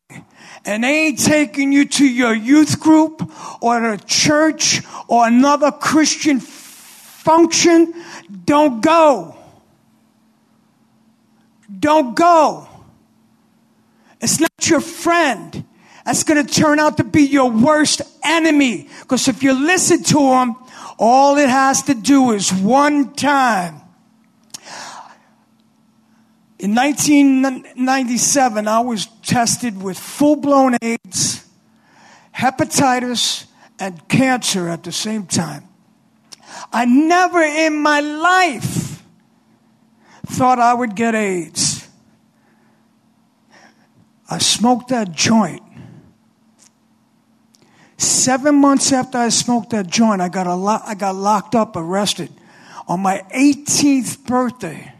and 0.64 0.84
they 0.84 1.06
ain't 1.06 1.18
taking 1.18 1.72
you 1.72 1.84
to 1.84 2.06
your 2.06 2.34
youth 2.34 2.80
group 2.80 3.22
or 3.60 3.92
a 3.92 3.98
church 3.98 4.82
or 5.08 5.26
another 5.26 5.70
Christian 5.70 6.40
function, 6.40 7.94
don't 8.44 8.80
go. 8.80 9.36
Don't 11.78 12.14
go. 12.14 12.68
It's 14.20 14.40
not 14.40 14.50
your 14.62 14.80
friend. 14.80 15.64
That's 16.04 16.22
going 16.22 16.44
to 16.44 16.52
turn 16.52 16.78
out 16.78 16.98
to 16.98 17.04
be 17.04 17.22
your 17.22 17.50
worst 17.50 18.02
enemy. 18.22 18.88
Because 19.00 19.28
if 19.28 19.42
you 19.42 19.52
listen 19.52 20.02
to 20.04 20.18
them, 20.18 20.56
all 20.98 21.36
it 21.38 21.48
has 21.48 21.82
to 21.84 21.94
do 21.94 22.32
is 22.32 22.52
one 22.52 23.14
time. 23.14 23.80
In 26.58 26.74
1997, 26.74 28.68
I 28.68 28.80
was 28.80 29.06
tested 29.22 29.82
with 29.82 29.98
full 29.98 30.36
blown 30.36 30.76
AIDS, 30.80 31.46
hepatitis, 32.34 33.46
and 33.78 34.06
cancer 34.08 34.68
at 34.68 34.82
the 34.84 34.92
same 34.92 35.26
time. 35.26 35.68
I 36.72 36.84
never 36.84 37.42
in 37.42 37.76
my 37.76 38.00
life 38.00 39.02
thought 40.26 40.58
I 40.58 40.72
would 40.72 40.94
get 40.94 41.14
AIDS. 41.14 41.88
I 44.30 44.38
smoked 44.38 44.88
that 44.88 45.12
joint 45.12 45.64
Seven 48.24 48.56
months 48.56 48.90
after 48.90 49.18
I 49.18 49.28
smoked 49.28 49.70
that 49.70 49.86
joint, 49.86 50.22
I 50.22 50.30
got, 50.30 50.46
a 50.46 50.54
lo- 50.54 50.80
I 50.82 50.94
got 50.94 51.14
locked 51.14 51.54
up, 51.54 51.76
arrested. 51.76 52.30
On 52.88 53.00
my 53.00 53.22
18th 53.34 54.26
birthday, 54.26 54.93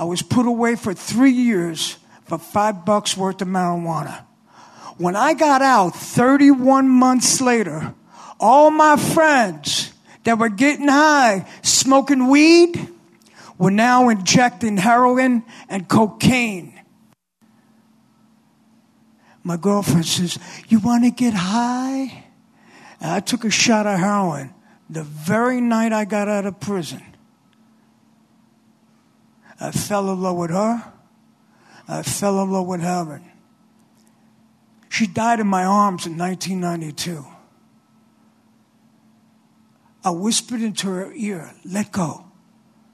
I 0.00 0.04
was 0.04 0.22
put 0.22 0.46
away 0.46 0.76
for 0.76 0.94
three 0.94 1.32
years 1.32 1.98
for 2.24 2.38
five 2.38 2.84
bucks 2.86 3.16
worth 3.16 3.42
of 3.42 3.48
marijuana. 3.48 4.24
When 4.96 5.14
I 5.14 5.34
got 5.34 5.60
out 5.60 5.94
31 5.94 6.88
months 6.88 7.40
later, 7.40 7.94
all 8.40 8.70
my 8.70 8.96
friends 8.96 9.92
that 10.24 10.38
were 10.38 10.48
getting 10.48 10.88
high, 10.88 11.46
smoking 11.62 12.28
weed, 12.28 12.88
were 13.58 13.70
now 13.70 14.08
injecting 14.08 14.78
heroin 14.78 15.44
and 15.68 15.86
cocaine 15.86 16.80
my 19.42 19.56
girlfriend 19.56 20.06
says, 20.06 20.38
You 20.68 20.78
want 20.80 21.04
to 21.04 21.10
get 21.10 21.34
high? 21.34 22.24
And 23.00 23.10
I 23.10 23.20
took 23.20 23.44
a 23.44 23.50
shot 23.50 23.86
of 23.86 23.98
heroin 23.98 24.54
the 24.88 25.02
very 25.02 25.60
night 25.60 25.92
I 25.92 26.04
got 26.04 26.28
out 26.28 26.46
of 26.46 26.60
prison. 26.60 27.02
I 29.60 29.70
fell 29.70 30.10
in 30.10 30.20
love 30.20 30.36
with 30.36 30.50
her. 30.50 30.92
I 31.86 32.02
fell 32.02 32.42
in 32.42 32.50
love 32.50 32.66
with 32.66 32.80
heaven. 32.80 33.24
She 34.88 35.06
died 35.06 35.40
in 35.40 35.46
my 35.46 35.64
arms 35.64 36.06
in 36.06 36.16
1992. 36.16 37.24
I 40.04 40.10
whispered 40.10 40.62
into 40.62 40.88
her 40.88 41.12
ear, 41.12 41.52
Let 41.64 41.92
go, 41.92 42.24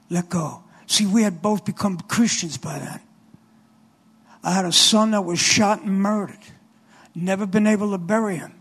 let 0.09 0.29
go. 0.29 0.63
See, 0.87 1.05
we 1.05 1.23
had 1.23 1.41
both 1.41 1.65
become 1.65 1.99
Christians 1.99 2.57
by 2.57 2.79
then. 2.79 2.99
I 4.43 4.51
had 4.53 4.65
a 4.65 4.71
son 4.71 5.11
that 5.11 5.23
was 5.25 5.39
shot 5.39 5.81
and 5.81 6.01
murdered. 6.01 6.39
Never 7.15 7.45
been 7.45 7.67
able 7.67 7.91
to 7.91 7.97
bury 7.97 8.37
him. 8.37 8.56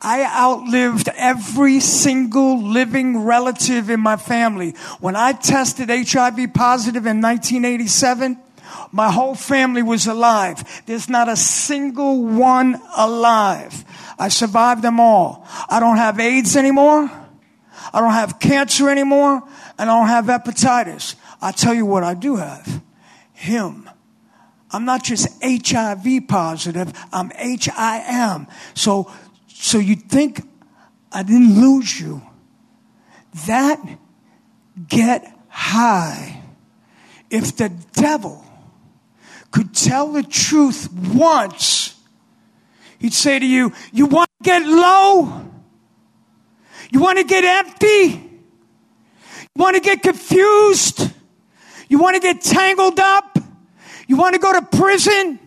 I 0.00 0.24
outlived 0.24 1.08
every 1.16 1.80
single 1.80 2.62
living 2.62 3.24
relative 3.24 3.88
in 3.88 4.00
my 4.00 4.16
family. 4.16 4.72
When 5.00 5.16
I 5.16 5.32
tested 5.32 5.88
HIV 5.88 6.52
positive 6.52 7.06
in 7.06 7.22
1987, 7.22 8.38
my 8.92 9.10
whole 9.10 9.34
family 9.34 9.82
was 9.82 10.06
alive. 10.06 10.82
There's 10.86 11.08
not 11.08 11.28
a 11.28 11.36
single 11.36 12.24
one 12.24 12.80
alive. 12.96 13.84
I 14.18 14.28
survived 14.28 14.82
them 14.82 15.00
all. 15.00 15.46
I 15.68 15.80
don't 15.80 15.96
have 15.96 16.20
AIDS 16.20 16.56
anymore. 16.56 17.10
I 17.92 18.00
don't 18.00 18.12
have 18.12 18.38
cancer 18.38 18.90
anymore. 18.90 19.42
And 19.78 19.90
I 19.90 19.98
don't 19.98 20.08
have 20.08 20.26
hepatitis. 20.26 21.16
I 21.40 21.52
tell 21.52 21.74
you 21.74 21.86
what 21.86 22.04
I 22.04 22.14
do 22.14 22.36
have. 22.36 22.82
Him. 23.32 23.90
I'm 24.70 24.84
not 24.84 25.04
just 25.04 25.28
HIV 25.40 26.26
positive, 26.26 26.92
I'm 27.12 27.30
HIM. 27.30 28.46
So, 28.74 29.12
so 29.56 29.78
you 29.78 29.94
think 29.94 30.42
I 31.12 31.22
didn't 31.22 31.60
lose 31.60 31.98
you. 32.00 32.20
That 33.46 33.80
get 34.88 35.32
high. 35.48 36.42
If 37.30 37.56
the 37.56 37.68
devil 37.92 38.44
could 39.52 39.72
tell 39.72 40.12
the 40.12 40.24
truth 40.24 40.92
once, 40.92 41.94
he'd 42.98 43.14
say 43.14 43.38
to 43.38 43.46
you, 43.46 43.72
You 43.92 44.06
want 44.06 44.28
to 44.42 44.50
get 44.50 44.66
low? 44.66 45.48
You 46.90 47.00
want 47.00 47.18
to 47.18 47.24
get 47.24 47.44
empty? 47.44 48.20
You 49.40 49.62
want 49.62 49.76
to 49.76 49.80
get 49.80 50.02
confused? 50.02 51.10
You 51.88 51.98
want 51.98 52.16
to 52.16 52.20
get 52.20 52.40
tangled 52.40 52.98
up? 52.98 53.38
You 54.08 54.16
want 54.16 54.34
to 54.34 54.40
go 54.40 54.52
to 54.52 54.62
prison? 54.76 55.38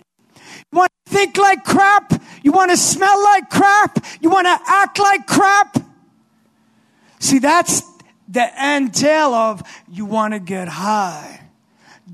You 0.72 0.80
want 0.80 0.92
to 1.06 1.12
think 1.12 1.38
like 1.38 1.64
crap? 1.64 2.22
You 2.44 2.52
want 2.52 2.72
to 2.72 2.78
smell 2.78 3.24
like 3.24 3.50
crap? 3.50 4.06
You 4.22 4.30
want 4.30 4.46
to 4.46 4.60
act 4.68 5.00
like 5.00 5.26
crap? 5.28 5.78
See, 7.20 7.40
that's 7.40 7.84
the 8.28 8.48
entail 8.64 9.34
of 9.34 9.64
you 9.90 10.06
want 10.06 10.34
to 10.34 10.40
get 10.40 10.68
high. 10.68 11.42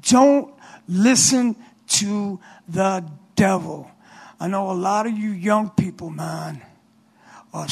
Don't 0.01 0.53
listen 0.87 1.55
to 1.87 2.39
the 2.67 3.09
devil. 3.35 3.89
I 4.39 4.47
know 4.47 4.71
a 4.71 4.73
lot 4.73 5.07
of 5.07 5.17
you 5.17 5.31
young 5.31 5.69
people, 5.69 6.09
man, 6.09 6.61
are, 7.53 7.67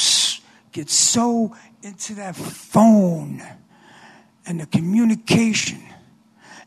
get 0.72 0.89
so 0.89 1.56
into 1.82 2.15
that 2.15 2.36
phone 2.36 3.44
and 4.46 4.60
the 4.60 4.65
communication 4.65 5.82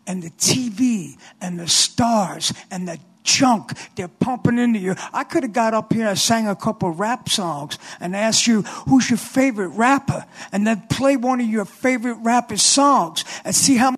and 0.07 0.23
the 0.23 0.31
TV 0.31 1.17
and 1.41 1.59
the 1.59 1.69
stars 1.69 2.53
and 2.71 2.87
the 2.87 2.99
junk 3.25 3.73
they're 3.97 4.07
pumping 4.07 4.59
into 4.59 4.79
you. 4.79 4.95
I 5.13 5.25
could 5.25 5.43
have 5.43 5.53
got 5.53 5.75
up 5.75 5.93
here 5.93 6.09
and 6.09 6.19
sang 6.19 6.47
a 6.47 6.55
couple 6.55 6.91
rap 6.91 7.29
songs 7.29 7.79
and 7.99 8.15
asked 8.15 8.47
you 8.47 8.63
who's 8.63 9.11
your 9.11 9.17
favorite 9.17 9.71
rapper 9.71 10.25
and 10.53 10.67
then 10.67 10.85
play 10.89 11.17
one 11.17 11.41
of 11.41 11.49
your 11.49 11.65
favorite 11.65 12.19
rapper's 12.23 12.63
songs 12.63 13.25
and 13.45 13.55
see 13.55 13.77
how 13.77 13.95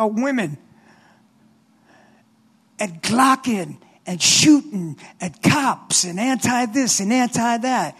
many 0.00 0.22
women 0.22 0.56
at 2.78 3.02
glocking 3.02 3.78
and 4.06 4.20
shooting 4.20 4.96
at 5.20 5.42
cops 5.42 6.04
and 6.04 6.20
anti 6.20 6.66
this 6.66 7.00
and 7.00 7.12
anti 7.12 7.58
that. 7.58 7.96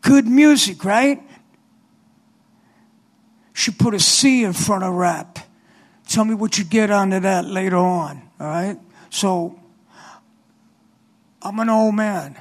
Good 0.00 0.26
music, 0.26 0.84
right? 0.84 1.22
Should 3.52 3.78
put 3.78 3.94
a 3.94 4.00
C 4.00 4.44
in 4.44 4.52
front 4.52 4.84
of 4.84 4.94
rap. 4.94 5.39
Tell 6.10 6.24
me 6.24 6.34
what 6.34 6.58
you 6.58 6.64
get 6.64 6.90
onto 6.90 7.20
that 7.20 7.44
later 7.44 7.76
on, 7.76 8.20
all 8.40 8.48
right? 8.48 8.76
So, 9.10 9.56
I'm 11.40 11.60
an 11.60 11.68
old 11.68 11.94
man, 11.94 12.36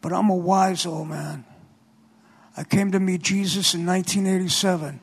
but 0.00 0.12
I'm 0.12 0.28
a 0.28 0.34
wise 0.34 0.86
old 0.86 1.06
man. 1.06 1.44
I 2.56 2.64
came 2.64 2.90
to 2.90 2.98
meet 2.98 3.22
Jesus 3.22 3.74
in 3.74 3.86
1987, 3.86 5.00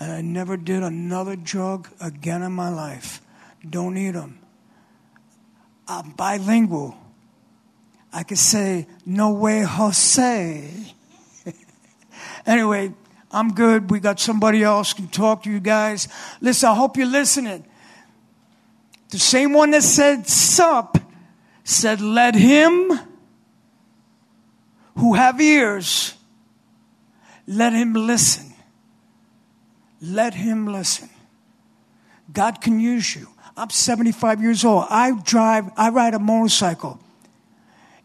and 0.00 0.12
I 0.12 0.22
never 0.22 0.56
did 0.56 0.82
another 0.82 1.36
drug 1.36 1.88
again 2.00 2.42
in 2.42 2.50
my 2.50 2.68
life. 2.68 3.20
Don't 3.70 3.94
need 3.94 4.16
them. 4.16 4.40
I'm 5.86 6.10
bilingual. 6.10 6.96
I 8.12 8.24
could 8.24 8.38
say, 8.38 8.88
no 9.06 9.32
way, 9.32 9.62
Jose. 9.62 10.94
anyway, 12.46 12.92
I'm 13.34 13.52
good. 13.52 13.90
We 13.90 14.00
got 14.00 14.20
somebody 14.20 14.62
else 14.62 14.92
can 14.92 15.08
talk 15.08 15.42
to 15.42 15.50
you 15.50 15.60
guys. 15.60 16.08
Listen, 16.40 16.70
I 16.70 16.74
hope 16.74 16.96
you're 16.96 17.06
listening. 17.06 17.64
The 19.10 19.18
same 19.18 19.52
one 19.52 19.72
that 19.72 19.82
said 19.82 20.26
sup 20.28 20.98
said, 21.64 22.00
let 22.00 22.34
him 22.34 22.92
who 24.96 25.14
have 25.14 25.40
ears, 25.40 26.14
let 27.46 27.72
him 27.72 27.92
listen. 27.94 28.52
Let 30.00 30.34
him 30.34 30.66
listen. 30.66 31.08
God 32.32 32.60
can 32.60 32.78
use 32.78 33.14
you. 33.14 33.28
I'm 33.56 33.70
75 33.70 34.42
years 34.42 34.64
old. 34.64 34.86
I 34.90 35.12
drive, 35.12 35.70
I 35.76 35.90
ride 35.90 36.14
a 36.14 36.18
motorcycle. 36.18 37.00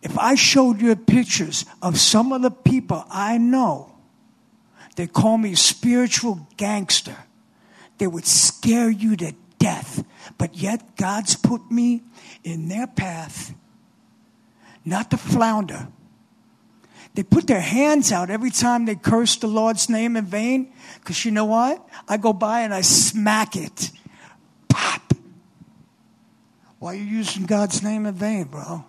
If 0.02 0.18
I 0.18 0.36
showed 0.36 0.82
you 0.82 0.96
pictures 0.96 1.65
of 1.82 2.00
some 2.00 2.32
of 2.32 2.42
the 2.42 2.52
people 2.52 3.04
I 3.10 3.38
know, 3.38 3.88
they 5.00 5.08
call 5.08 5.38
me 5.38 5.56
spiritual 5.56 6.46
gangster. 6.58 7.16
They 8.00 8.08
would 8.08 8.26
scare 8.26 8.90
you 8.90 9.16
to 9.16 9.34
death. 9.58 10.04
But 10.38 10.58
yet, 10.58 10.98
God's 10.98 11.38
put 11.38 11.72
me 11.72 12.02
in 12.44 12.68
their 12.68 12.86
path, 12.86 13.56
not 14.84 15.10
to 15.12 15.18
flounder. 15.18 15.88
They 17.14 17.24
put 17.24 17.48
their 17.48 17.62
hands 17.62 18.12
out 18.12 18.30
every 18.30 18.52
time 18.52 18.84
they 18.84 18.96
curse 18.96 19.38
the 19.38 19.48
Lord's 19.48 19.88
name 19.88 20.18
in 20.18 20.26
vain. 20.26 20.74
Because 20.96 21.24
you 21.24 21.32
know 21.32 21.46
what? 21.46 21.88
I 22.10 22.18
go 22.18 22.34
by 22.34 22.64
and 22.64 22.74
I 22.74 22.82
smack 22.82 23.56
it. 23.56 23.92
Pop. 24.68 25.14
Why 26.80 26.92
are 26.92 26.98
you 26.98 27.06
using 27.06 27.46
God's 27.46 27.82
name 27.82 28.06
in 28.06 28.16
vain, 28.16 28.44
bro? 28.44 28.84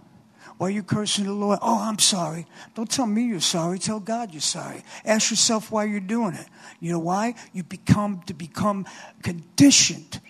Why 0.61 0.66
are 0.66 0.70
you 0.73 0.83
cursing 0.83 1.25
the 1.25 1.33
Lord? 1.33 1.59
Oh, 1.62 1.79
I'm 1.81 1.99
sorry. 1.99 2.46
Don't 2.75 2.90
tell 2.90 3.07
me 3.07 3.23
you're 3.23 3.40
sorry. 3.40 3.79
Tell 3.79 3.99
God 3.99 4.33
you're 4.33 4.42
sorry. 4.42 4.85
Ask 5.07 5.31
yourself 5.31 5.70
why 5.70 5.85
you're 5.85 6.01
doing 6.01 6.35
it. 6.35 6.46
You 6.81 6.92
know 6.92 6.99
why? 6.99 7.37
You 7.55 7.62
become 7.62 8.20
to 8.27 8.35
become 8.35 8.85
conditioned. 9.23 10.20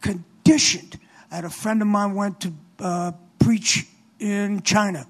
Conditioned. 0.00 0.98
I 1.30 1.36
had 1.36 1.44
a 1.44 1.50
friend 1.50 1.80
of 1.82 1.86
mine 1.86 2.16
went 2.16 2.40
to 2.40 2.52
uh, 2.80 3.12
preach 3.38 3.86
in 4.18 4.62
China. 4.62 5.06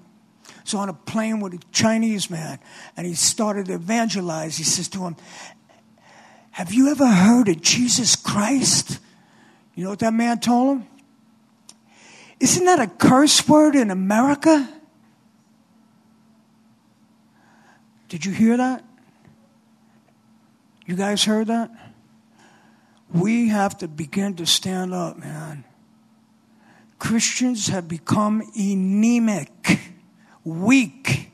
So 0.63 0.77
on 0.77 0.89
a 0.89 0.93
plane 0.93 1.39
with 1.39 1.55
a 1.55 1.59
Chinese 1.71 2.29
man, 2.29 2.59
and 2.95 3.07
he 3.07 3.15
started 3.15 3.65
to 3.65 3.73
evangelize. 3.73 4.57
He 4.57 4.63
says 4.63 4.87
to 4.89 4.99
him, 5.07 5.15
"Have 6.51 6.71
you 6.71 6.91
ever 6.91 7.07
heard 7.07 7.47
of 7.47 7.61
Jesus 7.63 8.15
Christ?" 8.15 8.99
You 9.73 9.85
know 9.85 9.89
what 9.89 9.99
that 9.99 10.13
man 10.13 10.39
told 10.39 10.77
him? 10.77 10.87
Isn't 12.39 12.65
that 12.65 12.79
a 12.79 12.87
curse 12.87 13.47
word 13.47 13.75
in 13.75 13.89
America? 13.89 14.69
Did 18.09 18.25
you 18.25 18.31
hear 18.31 18.57
that? 18.57 18.83
You 20.85 20.95
guys 20.95 21.23
heard 21.25 21.47
that? 21.47 21.71
We 23.11 23.49
have 23.49 23.77
to 23.79 23.87
begin 23.87 24.35
to 24.35 24.45
stand 24.45 24.93
up, 24.93 25.17
man. 25.17 25.65
Christians 26.99 27.67
have 27.67 27.87
become 27.87 28.41
anemic, 28.55 29.79
weak, 30.43 31.31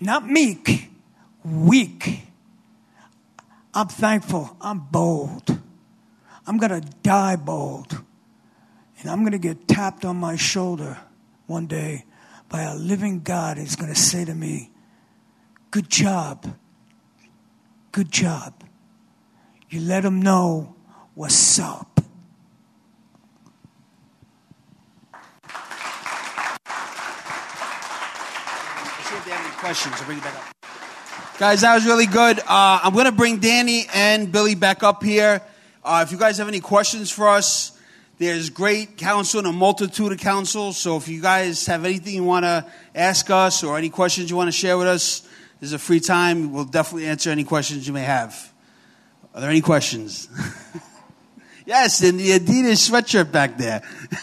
not 0.00 0.28
meek, 0.28 0.90
weak. 1.44 2.22
I'm 3.72 3.88
thankful. 3.88 4.56
I'm 4.60 4.78
bold. 4.78 5.58
I'm 6.46 6.58
going 6.58 6.80
to 6.80 6.88
die 7.02 7.36
bold. 7.36 8.02
And 9.04 9.12
I'm 9.12 9.20
going 9.20 9.32
to 9.32 9.38
get 9.38 9.68
tapped 9.68 10.06
on 10.06 10.16
my 10.16 10.34
shoulder 10.36 10.96
one 11.46 11.66
day 11.66 12.06
by 12.48 12.62
a 12.62 12.74
living 12.74 13.20
God 13.20 13.58
who's 13.58 13.76
going 13.76 13.92
to 13.92 14.00
say 14.00 14.24
to 14.24 14.34
me, 14.34 14.70
Good 15.70 15.90
job. 15.90 16.56
Good 17.92 18.10
job. 18.10 18.64
You 19.68 19.82
let 19.82 20.06
him 20.06 20.22
know 20.22 20.74
what's 21.14 21.58
up. 21.58 22.00
Questions. 29.58 29.94
I'll 29.98 30.06
bring 30.06 30.20
back 30.20 30.34
up. 30.34 31.38
Guys, 31.38 31.60
that 31.60 31.74
was 31.74 31.84
really 31.84 32.06
good. 32.06 32.38
Uh, 32.38 32.80
I'm 32.82 32.94
going 32.94 33.04
to 33.06 33.12
bring 33.12 33.38
Danny 33.38 33.86
and 33.92 34.32
Billy 34.32 34.54
back 34.54 34.82
up 34.82 35.02
here. 35.02 35.42
Uh, 35.84 36.04
if 36.06 36.12
you 36.12 36.18
guys 36.18 36.38
have 36.38 36.48
any 36.48 36.60
questions 36.60 37.10
for 37.10 37.28
us, 37.28 37.73
there's 38.18 38.48
great 38.50 38.96
counsel 38.96 39.40
and 39.40 39.48
a 39.48 39.52
multitude 39.52 40.12
of 40.12 40.18
counsel. 40.18 40.72
So 40.72 40.96
if 40.96 41.08
you 41.08 41.20
guys 41.20 41.66
have 41.66 41.84
anything 41.84 42.14
you 42.14 42.24
want 42.24 42.44
to 42.44 42.64
ask 42.94 43.28
us 43.28 43.64
or 43.64 43.76
any 43.76 43.90
questions 43.90 44.30
you 44.30 44.36
want 44.36 44.48
to 44.48 44.52
share 44.52 44.78
with 44.78 44.86
us, 44.86 45.20
this 45.60 45.70
is 45.70 45.72
a 45.72 45.78
free 45.78 46.00
time. 46.00 46.52
We'll 46.52 46.64
definitely 46.64 47.06
answer 47.06 47.30
any 47.30 47.44
questions 47.44 47.86
you 47.86 47.92
may 47.92 48.02
have. 48.02 48.52
Are 49.34 49.40
there 49.40 49.50
any 49.50 49.60
questions? 49.60 50.28
yes, 51.66 52.02
in 52.02 52.16
the 52.18 52.38
Adidas 52.38 52.88
sweatshirt 52.88 53.32
back 53.32 53.58
there. 53.58 53.82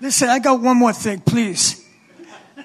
Listen, 0.00 0.28
I 0.30 0.38
got 0.38 0.60
one 0.60 0.78
more 0.78 0.92
thing, 0.92 1.20
please. 1.20 1.84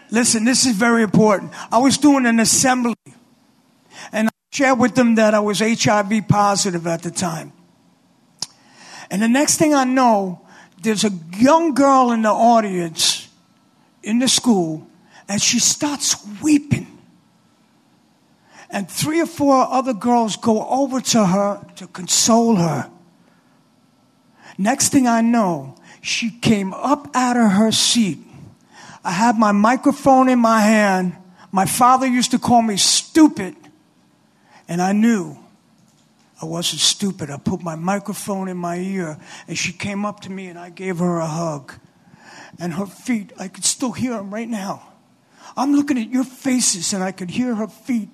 Listen, 0.09 0.45
this 0.45 0.65
is 0.65 0.75
very 0.75 1.03
important. 1.03 1.51
I 1.71 1.79
was 1.79 1.97
doing 1.97 2.27
an 2.27 2.39
assembly, 2.39 2.95
and 4.11 4.27
I 4.27 4.31
shared 4.51 4.79
with 4.79 4.93
them 4.95 5.15
that 5.15 5.33
I 5.33 5.39
was 5.39 5.59
HIV 5.59 6.27
positive 6.29 6.85
at 6.85 7.01
the 7.01 7.11
time. 7.11 7.51
And 9.13 9.21
the 9.21 9.27
next 9.27 9.57
thing 9.57 9.75
I 9.75 9.83
know, 9.83 10.41
there's 10.81 11.03
a 11.03 11.11
young 11.37 11.75
girl 11.75 12.11
in 12.11 12.23
the 12.23 12.31
audience 12.31 13.27
in 14.01 14.17
the 14.17 14.27
school, 14.27 14.87
and 15.29 15.39
she 15.39 15.59
starts 15.59 16.15
weeping. 16.41 16.87
and 18.71 18.89
three 18.89 19.21
or 19.21 19.27
four 19.27 19.67
other 19.69 19.93
girls 19.93 20.35
go 20.35 20.67
over 20.67 20.99
to 20.99 21.23
her 21.23 21.63
to 21.75 21.85
console 21.85 22.55
her. 22.55 22.89
Next 24.57 24.89
thing 24.89 25.07
I 25.07 25.21
know, 25.21 25.75
she 26.01 26.31
came 26.31 26.73
up 26.73 27.07
out 27.13 27.37
of 27.37 27.51
her 27.51 27.71
seat. 27.71 28.17
I 29.03 29.11
had 29.11 29.37
my 29.37 29.51
microphone 29.51 30.27
in 30.27 30.39
my 30.39 30.61
hand. 30.61 31.15
My 31.51 31.67
father 31.67 32.07
used 32.07 32.31
to 32.31 32.39
call 32.39 32.63
me 32.63 32.77
stupid, 32.77 33.55
and 34.67 34.81
I 34.81 34.91
knew 34.91 35.42
I 36.41 36.45
wasn't 36.45 36.81
stupid. 36.81 37.29
I 37.29 37.37
put 37.37 37.61
my 37.61 37.75
microphone 37.75 38.47
in 38.49 38.57
my 38.57 38.77
ear, 38.77 39.17
and 39.47 39.57
she 39.57 39.71
came 39.71 40.05
up 40.05 40.21
to 40.21 40.31
me, 40.31 40.47
and 40.47 40.59
I 40.59 40.69
gave 40.69 40.99
her 40.99 41.19
a 41.19 41.27
hug. 41.27 41.73
And 42.59 42.73
her 42.73 42.85
feet, 42.85 43.33
I 43.39 43.47
could 43.47 43.65
still 43.65 43.91
hear 43.91 44.11
them 44.11 44.33
right 44.33 44.49
now. 44.49 44.89
I'm 45.55 45.73
looking 45.73 45.97
at 45.97 46.09
your 46.09 46.23
faces, 46.23 46.93
and 46.93 47.03
I 47.03 47.11
could 47.11 47.29
hear 47.29 47.55
her 47.55 47.67
feet 47.67 48.09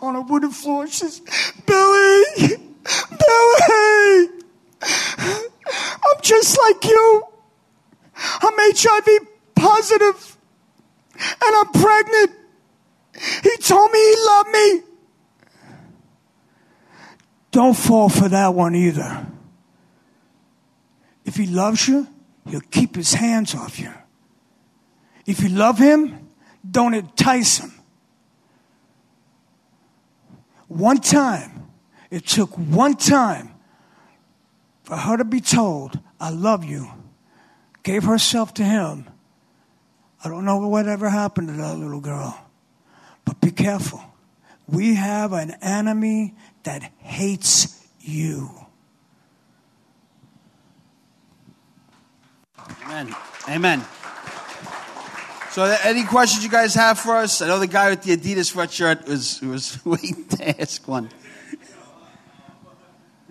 on 0.00 0.16
a 0.16 0.20
wooden 0.20 0.50
floor. 0.50 0.86
She 0.86 0.94
says, 0.94 1.20
Billy, 1.66 2.56
Billy, 3.10 4.28
I'm 4.82 6.20
just 6.22 6.58
like 6.58 6.84
you. 6.84 7.22
I'm 8.16 8.54
HIV 8.56 9.06
positive, 9.54 10.36
and 11.14 11.56
I'm 11.56 11.72
pregnant. 11.72 12.32
He 13.42 13.56
told 13.58 13.90
me 13.92 13.98
he 13.98 14.16
loved 14.26 14.50
me. 14.50 14.82
Don't 17.50 17.74
fall 17.74 18.08
for 18.08 18.28
that 18.28 18.54
one 18.54 18.74
either. 18.74 19.26
If 21.24 21.36
he 21.36 21.46
loves 21.46 21.88
you, 21.88 22.06
he'll 22.46 22.60
keep 22.60 22.94
his 22.94 23.14
hands 23.14 23.54
off 23.54 23.78
you. 23.78 23.92
If 25.26 25.42
you 25.42 25.50
love 25.50 25.78
him, 25.78 26.28
don't 26.68 26.94
entice 26.94 27.58
him. 27.58 27.72
One 30.68 30.98
time, 30.98 31.70
it 32.10 32.26
took 32.26 32.56
one 32.56 32.94
time 32.94 33.50
for 34.84 34.96
her 34.96 35.16
to 35.16 35.24
be 35.24 35.40
told, 35.40 35.98
I 36.20 36.30
love 36.30 36.64
you, 36.64 36.90
gave 37.82 38.04
herself 38.04 38.54
to 38.54 38.64
him. 38.64 39.06
I 40.24 40.28
don't 40.28 40.44
know 40.44 40.66
whatever 40.66 41.08
happened 41.08 41.48
to 41.48 41.54
that 41.54 41.76
little 41.76 42.00
girl, 42.00 42.38
but 43.24 43.40
be 43.40 43.50
careful. 43.50 44.02
We 44.66 44.94
have 44.94 45.32
an 45.32 45.52
enemy 45.62 46.34
that 46.68 46.82
hates 46.98 47.82
you. 47.98 48.50
Amen. 52.84 53.16
Amen. 53.48 53.82
So, 55.50 55.64
any 55.82 56.04
questions 56.04 56.44
you 56.44 56.50
guys 56.50 56.74
have 56.74 56.98
for 56.98 57.16
us? 57.16 57.40
I 57.40 57.46
know 57.46 57.58
the 57.58 57.66
guy 57.66 57.88
with 57.88 58.02
the 58.02 58.14
Adidas 58.14 58.52
sweatshirt 58.52 59.08
was 59.08 59.40
was 59.40 59.82
waiting 59.86 60.26
to 60.26 60.60
ask 60.60 60.86
one. 60.86 61.08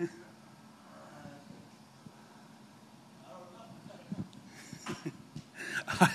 All 6.00 6.08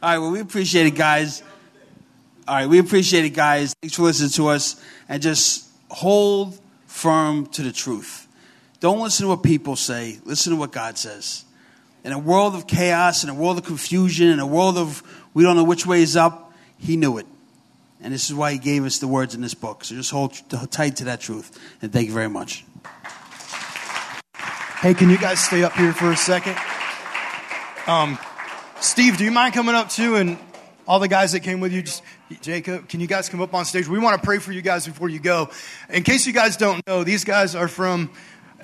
right. 0.00 0.18
Well, 0.18 0.30
we 0.30 0.38
appreciate 0.38 0.86
it, 0.86 0.94
guys. 0.94 1.42
All 2.46 2.54
right, 2.54 2.68
we 2.68 2.78
appreciate 2.78 3.24
it, 3.24 3.30
guys. 3.30 3.74
Thanks 3.82 3.96
for 3.96 4.02
listening 4.02 4.30
to 4.30 4.46
us, 4.48 4.80
and 5.08 5.20
just 5.20 5.71
hold 5.92 6.58
firm 6.86 7.46
to 7.46 7.62
the 7.62 7.72
truth. 7.72 8.26
Don't 8.80 9.00
listen 9.00 9.24
to 9.24 9.28
what 9.28 9.42
people 9.42 9.76
say. 9.76 10.18
Listen 10.24 10.52
to 10.52 10.58
what 10.58 10.72
God 10.72 10.98
says. 10.98 11.44
In 12.04 12.12
a 12.12 12.18
world 12.18 12.54
of 12.54 12.66
chaos, 12.66 13.22
in 13.22 13.30
a 13.30 13.34
world 13.34 13.58
of 13.58 13.64
confusion, 13.64 14.28
in 14.28 14.40
a 14.40 14.46
world 14.46 14.76
of 14.76 15.02
we 15.34 15.44
don't 15.44 15.56
know 15.56 15.64
which 15.64 15.86
way 15.86 16.02
is 16.02 16.16
up, 16.16 16.52
He 16.78 16.96
knew 16.96 17.18
it. 17.18 17.26
And 18.00 18.12
this 18.12 18.28
is 18.28 18.34
why 18.34 18.52
He 18.52 18.58
gave 18.58 18.84
us 18.84 18.98
the 18.98 19.06
words 19.06 19.34
in 19.34 19.40
this 19.40 19.54
book. 19.54 19.84
So 19.84 19.94
just 19.94 20.10
hold 20.10 20.34
tight 20.70 20.96
to 20.96 21.04
that 21.04 21.20
truth. 21.20 21.58
And 21.80 21.92
thank 21.92 22.08
you 22.08 22.12
very 22.12 22.28
much. 22.28 22.64
Hey, 24.80 24.94
can 24.94 25.10
you 25.10 25.18
guys 25.18 25.38
stay 25.38 25.62
up 25.62 25.74
here 25.74 25.92
for 25.92 26.10
a 26.10 26.16
second? 26.16 26.56
Um, 27.86 28.18
Steve, 28.80 29.16
do 29.16 29.24
you 29.24 29.30
mind 29.30 29.54
coming 29.54 29.76
up 29.76 29.90
too? 29.90 30.16
And 30.16 30.38
all 30.88 30.98
the 30.98 31.06
guys 31.06 31.32
that 31.32 31.40
came 31.40 31.60
with 31.60 31.72
you, 31.72 31.82
just 31.82 32.02
Jacob, 32.40 32.88
can 32.88 33.00
you 33.00 33.06
guys 33.06 33.28
come 33.28 33.40
up 33.40 33.54
on 33.54 33.64
stage? 33.64 33.88
We 33.88 33.98
want 33.98 34.20
to 34.20 34.24
pray 34.24 34.38
for 34.38 34.52
you 34.52 34.62
guys 34.62 34.86
before 34.86 35.08
you 35.08 35.18
go. 35.18 35.50
In 35.90 36.02
case 36.02 36.26
you 36.26 36.32
guys 36.32 36.56
don't 36.56 36.86
know, 36.86 37.04
these 37.04 37.24
guys 37.24 37.54
are 37.54 37.68
from 37.68 38.10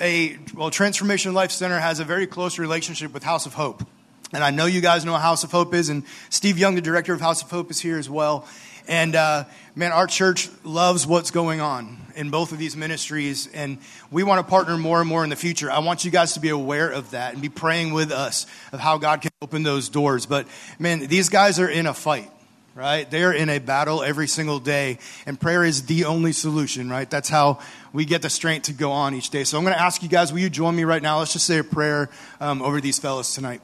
a, 0.00 0.38
well, 0.54 0.70
Transformation 0.70 1.35
Life 1.35 1.50
Center 1.50 1.78
has 1.78 2.00
a 2.00 2.04
very 2.04 2.26
close 2.26 2.59
relationship 2.59 3.12
with 3.12 3.22
House 3.22 3.46
of 3.46 3.54
Hope. 3.54 3.87
And 4.33 4.44
I 4.44 4.50
know 4.50 4.66
you 4.66 4.81
guys 4.81 5.04
know 5.04 5.12
what 5.12 5.22
House 5.22 5.44
of 5.44 5.50
Hope 5.50 5.74
is, 5.74 5.88
and 5.88 6.04
Steve 6.31 6.59
Young, 6.59 6.74
the 6.74 6.81
director 6.81 7.14
of 7.14 7.20
House 7.20 7.42
of 7.42 7.50
Hope, 7.50 7.70
is 7.70 7.81
here 7.81 7.98
as 7.98 8.09
well. 8.09 8.46
And 8.87 9.14
uh, 9.16 9.44
man, 9.74 9.92
our 9.92 10.07
church 10.07 10.48
loves 10.64 11.07
what's 11.07 11.31
going 11.31 11.61
on 11.61 11.98
in 12.14 12.31
both 12.31 12.52
of 12.52 12.59
these 12.59 12.76
ministries, 12.76 13.48
and 13.52 13.78
we 14.11 14.22
want 14.22 14.44
to 14.44 14.50
partner 14.50 14.76
more 14.76 15.00
and 15.00 15.09
more 15.09 15.24
in 15.24 15.31
the 15.31 15.37
future. 15.37 15.70
I 15.70 15.81
want 15.81 16.04
you 16.04 16.11
guys 16.11 16.35
to 16.35 16.40
be 16.40 16.48
aware 16.48 16.90
of 16.90 17.11
that 17.11 17.35
and 17.35 17.42
be 17.42 17.48
praying 17.48 17.92
with 17.92 18.12
us 18.12 18.46
of 18.72 18.81
how 18.81 18.98
God 18.98 19.20
can 19.20 19.31
open 19.42 19.62
those 19.62 19.88
doors. 19.88 20.26
But 20.26 20.46
man, 20.78 21.00
these 21.07 21.28
guys 21.28 21.59
are 21.59 21.68
in 21.68 21.87
a 21.87 21.94
fight 21.94 22.31
right? 22.79 23.11
They're 23.11 23.33
in 23.33 23.49
a 23.49 23.59
battle 23.59 24.05
every 24.05 24.29
single 24.29 24.61
day, 24.61 25.01
and 25.27 25.38
prayer 25.38 25.64
is 25.64 25.87
the 25.87 26.05
only 26.05 26.31
solution, 26.31 26.88
right? 26.88 27.11
That's 27.11 27.29
how 27.29 27.59
we 27.93 28.05
get 28.05 28.23
the 28.23 28.31
strength 28.31 28.67
to 28.67 28.73
go 28.73 28.93
on 28.93 29.17
each 29.17 29.31
day. 29.31 29.43
So 29.43 29.59
I'm 29.59 29.64
going 29.64 29.75
to 29.75 29.83
ask 29.83 30.01
you 30.01 30.09
guys, 30.09 30.33
will 30.33 30.38
you 30.38 30.49
join 30.49 30.77
me 30.77 30.85
right 30.85 31.03
now? 31.03 31.19
Let's 31.19 31.33
just 31.33 31.45
say 31.45 31.59
a 31.59 31.64
prayer 31.64 32.09
um, 32.41 32.62
over 32.62 32.81
these 32.81 33.01
fellows 33.01 33.35
tonight. 33.35 33.62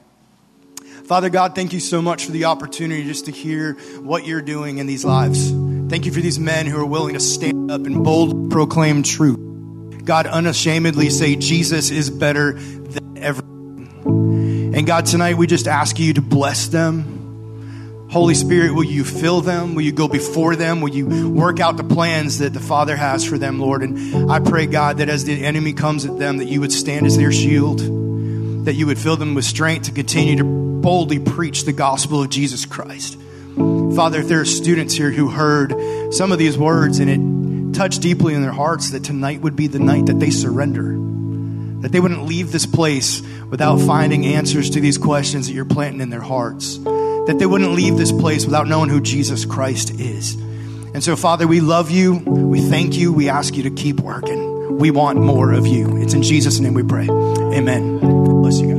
Father 1.05 1.29
God, 1.29 1.55
thank 1.55 1.71
you 1.71 1.79
so 1.79 2.01
much 2.01 2.25
for 2.25 2.33
the 2.33 2.45
opportunity 2.45 3.05
just 3.05 3.25
to 3.27 3.31
hear 3.31 3.75
what 4.01 4.27
you're 4.27 4.41
doing 4.41 4.79
in 4.79 4.85
these 4.87 5.05
lives. 5.05 5.49
Thank 5.89 6.05
you 6.05 6.11
for 6.11 6.19
these 6.19 6.37
men 6.37 6.65
who 6.65 6.77
are 6.77 6.85
willing 6.85 7.13
to 7.13 7.21
stand 7.21 7.71
up 7.71 7.85
and 7.85 8.03
bold 8.03 8.51
proclaim 8.51 9.01
truth. 9.01 9.39
God, 10.03 10.27
unashamedly 10.27 11.09
say 11.09 11.37
Jesus 11.37 11.89
is 11.89 12.09
better 12.09 12.53
than 12.53 13.17
ever. 13.17 13.41
And 13.45 14.85
God, 14.85 15.05
tonight 15.05 15.37
we 15.37 15.47
just 15.47 15.69
ask 15.69 15.99
you 15.99 16.13
to 16.15 16.21
bless 16.21 16.67
them 16.67 17.14
Holy 18.15 18.33
Spirit, 18.33 18.73
will 18.73 18.85
you 18.85 19.03
fill 19.03 19.41
them? 19.41 19.75
Will 19.75 19.81
you 19.81 19.91
go 19.91 20.07
before 20.07 20.55
them? 20.55 20.79
Will 20.79 20.95
you 20.95 21.31
work 21.31 21.59
out 21.59 21.75
the 21.75 21.83
plans 21.83 22.37
that 22.37 22.53
the 22.53 22.61
Father 22.61 22.95
has 22.95 23.25
for 23.25 23.37
them, 23.37 23.59
Lord? 23.59 23.83
And 23.83 24.31
I 24.31 24.39
pray, 24.39 24.67
God, 24.67 24.99
that 24.99 25.09
as 25.09 25.25
the 25.25 25.43
enemy 25.43 25.73
comes 25.73 26.05
at 26.05 26.17
them, 26.17 26.37
that 26.37 26.45
you 26.45 26.61
would 26.61 26.71
stand 26.71 27.07
as 27.07 27.17
their 27.17 27.33
shield, 27.33 27.79
that 28.63 28.75
you 28.75 28.85
would 28.85 28.97
fill 28.97 29.17
them 29.17 29.33
with 29.33 29.43
strength 29.43 29.87
to 29.87 29.91
continue 29.91 30.37
to 30.37 30.45
boldly 30.45 31.19
preach 31.19 31.65
the 31.65 31.73
gospel 31.73 32.23
of 32.23 32.29
Jesus 32.29 32.65
Christ. 32.65 33.19
Father, 33.57 34.21
if 34.21 34.29
there 34.29 34.39
are 34.39 34.45
students 34.45 34.93
here 34.93 35.11
who 35.11 35.27
heard 35.27 35.75
some 36.13 36.31
of 36.31 36.39
these 36.39 36.57
words 36.57 36.99
and 36.99 37.09
it 37.09 37.77
touched 37.77 38.01
deeply 38.01 38.33
in 38.33 38.41
their 38.41 38.53
hearts, 38.53 38.91
that 38.91 39.03
tonight 39.03 39.41
would 39.41 39.57
be 39.57 39.67
the 39.67 39.79
night 39.79 40.05
that 40.05 40.21
they 40.21 40.29
surrender, 40.29 40.93
that 41.81 41.91
they 41.91 41.99
wouldn't 41.99 42.23
leave 42.23 42.53
this 42.53 42.65
place 42.65 43.21
without 43.49 43.81
finding 43.81 44.25
answers 44.25 44.69
to 44.69 44.79
these 44.79 44.97
questions 44.97 45.47
that 45.47 45.53
you're 45.53 45.65
planting 45.65 45.99
in 45.99 46.11
their 46.11 46.21
hearts 46.21 46.79
that 47.27 47.37
they 47.39 47.45
wouldn't 47.45 47.71
leave 47.71 47.97
this 47.97 48.11
place 48.11 48.45
without 48.45 48.67
knowing 48.67 48.89
who 48.89 49.01
Jesus 49.01 49.45
Christ 49.45 49.99
is. 49.99 50.35
And 50.93 51.03
so, 51.03 51.15
Father, 51.15 51.47
we 51.47 51.59
love 51.59 51.91
you. 51.91 52.15
We 52.15 52.61
thank 52.61 52.95
you. 52.95 53.11
We 53.11 53.27
ask 53.27 53.55
you 53.55 53.63
to 53.63 53.71
keep 53.71 53.99
working. 53.99 54.77
We 54.77 54.91
want 54.91 55.19
more 55.19 55.51
of 55.51 55.67
you. 55.67 55.97
It's 55.97 56.13
in 56.13 56.23
Jesus' 56.23 56.59
name 56.59 56.73
we 56.73 56.83
pray. 56.83 57.07
Amen. 57.07 57.99
Bless 58.41 58.59
you 58.59 58.67
guys. 58.67 58.74